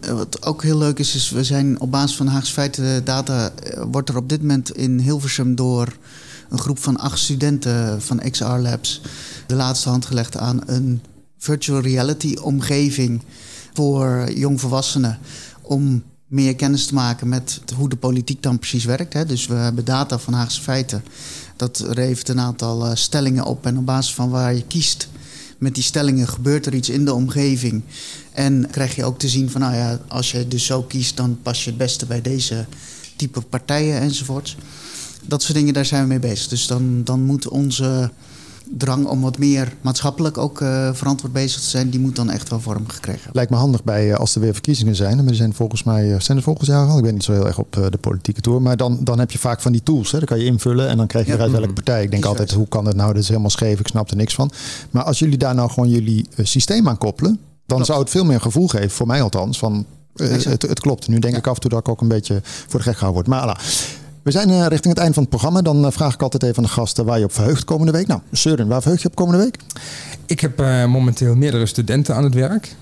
[0.00, 3.50] Eh, wat ook heel leuk is, is we zijn op basis van Haagse feiten data...
[3.50, 5.96] eh, wordt er op dit moment in Hilversum door
[6.48, 9.00] een groep van acht studenten van XR Labs...
[9.46, 11.02] de laatste hand gelegd aan een
[11.38, 13.22] virtual reality omgeving
[13.72, 15.18] voor jongvolwassenen...
[15.62, 19.12] om meer kennis te maken met hoe de politiek dan precies werkt.
[19.12, 19.26] Hè.
[19.26, 21.04] Dus we hebben data van Haagse feiten.
[21.56, 23.66] Dat levert een aantal eh, stellingen op.
[23.66, 25.08] En op basis van waar je kiest
[25.58, 27.82] met die stellingen gebeurt er iets in de omgeving.
[28.32, 31.38] En krijg je ook te zien van, nou ja, als je dus zo kiest, dan
[31.42, 32.66] pas je het beste bij deze
[33.16, 34.56] type partijen enzovoorts.
[35.22, 36.48] Dat soort dingen, daar zijn we mee bezig.
[36.48, 38.10] Dus dan, dan moet onze
[38.76, 42.48] drang om wat meer maatschappelijk ook eh, verantwoord bezig te zijn, die moet dan echt
[42.48, 43.30] wel vorm gekregen.
[43.32, 45.16] Lijkt me handig bij eh, als er weer verkiezingen zijn.
[45.16, 46.96] Maar die zijn volgens mij eh, zijn er volgend jaar al.
[46.98, 48.62] Ik ben niet zo heel erg op eh, de politieke tour.
[48.62, 50.10] Maar dan, dan heb je vaak van die tools.
[50.12, 50.18] Hè.
[50.18, 51.36] Dan kan je invullen en dan krijg je Ja.
[51.36, 52.02] eruit welke partij.
[52.02, 53.12] Ik denk altijd, hoe kan het nou?
[53.12, 53.80] Dit is helemaal scheef.
[53.80, 54.50] Ik snap er niks van.
[54.90, 57.32] Maar als jullie daar nou gewoon jullie systeem aan koppelen.
[57.32, 57.86] Dan Klopt.
[57.86, 61.08] zou het veel meer gevoel geven, voor mij althans, van eh, het klopt.
[61.08, 63.24] Nu denk ik af en toe dat ik ook een beetje voor de gek gehouden
[63.24, 63.44] word.
[63.46, 63.60] Maar voilà.
[64.28, 65.62] We zijn eh, richting het eind van het programma.
[65.62, 68.06] Dan eh, vraag ik altijd even aan de gasten waar je op verheugt komende week.
[68.06, 69.56] Nou, Søren, waar verheug je op komende week?
[70.26, 72.74] Ik heb eh, momenteel meerdere studenten aan het werk.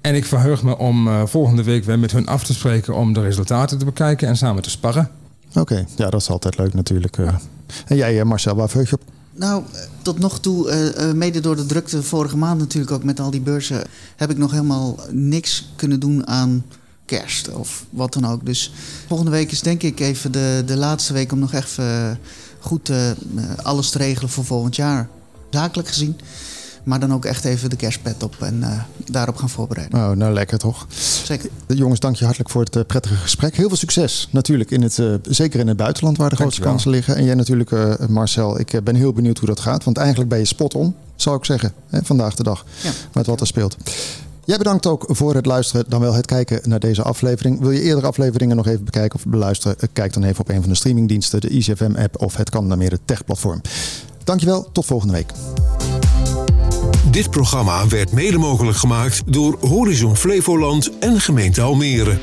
[0.00, 3.12] En ik verheug me om eh, volgende week weer met hun af te spreken om
[3.12, 5.10] de resultaten te bekijken en samen te sparren.
[5.54, 7.18] Oké, ja, dat is altijd leuk natuurlijk.
[7.18, 7.34] eh.
[7.86, 9.02] En jij, Marcel, waar verheug je op?
[9.32, 9.62] Nou,
[10.02, 13.30] tot nog toe, eh, eh, mede door de drukte vorige maand natuurlijk ook met al
[13.30, 13.82] die beurzen,
[14.16, 16.64] heb ik nog helemaal niks kunnen doen aan
[17.06, 18.46] kerst of wat dan ook.
[18.46, 18.72] Dus
[19.06, 22.10] volgende week is denk ik even de, de laatste week om nog even eh,
[22.58, 23.16] goed eh, eh,
[23.62, 25.08] alles te regelen voor volgend jaar.
[25.50, 26.16] Zakelijk gezien.
[26.84, 28.80] Maar dan ook echt even de kerstpet op en eh,
[29.10, 29.98] daarop gaan voorbereiden.
[29.98, 30.86] Oh, nou lekker toch.
[31.24, 31.50] Zeker.
[31.66, 33.56] Jongens, dank je hartelijk voor het prettige gesprek.
[33.56, 36.90] Heel veel succes natuurlijk, in het, eh, zeker in het buitenland waar de grootste kansen
[36.90, 37.16] liggen.
[37.16, 38.60] En jij natuurlijk, eh, Marcel.
[38.60, 39.84] Ik ben heel benieuwd hoe dat gaat.
[39.84, 42.64] Want eigenlijk ben je spot on, zou ik zeggen, hè, vandaag de dag.
[42.82, 42.90] Ja.
[43.12, 43.76] Met wat er speelt.
[44.46, 47.60] Jij bedankt ook voor het luisteren, dan wel het kijken naar deze aflevering.
[47.60, 49.78] Wil je eerdere afleveringen nog even bekijken of beluisteren?
[49.78, 52.78] Eh, Kijk dan even op een van de streamingdiensten, de ICFM-app of het kan naar
[52.78, 53.60] meer het tech-platform.
[54.24, 55.32] Dankjewel, tot volgende week.
[57.10, 62.18] Dit programma werd mede mogelijk gemaakt door Horizon Flevoland en gemeente Almere.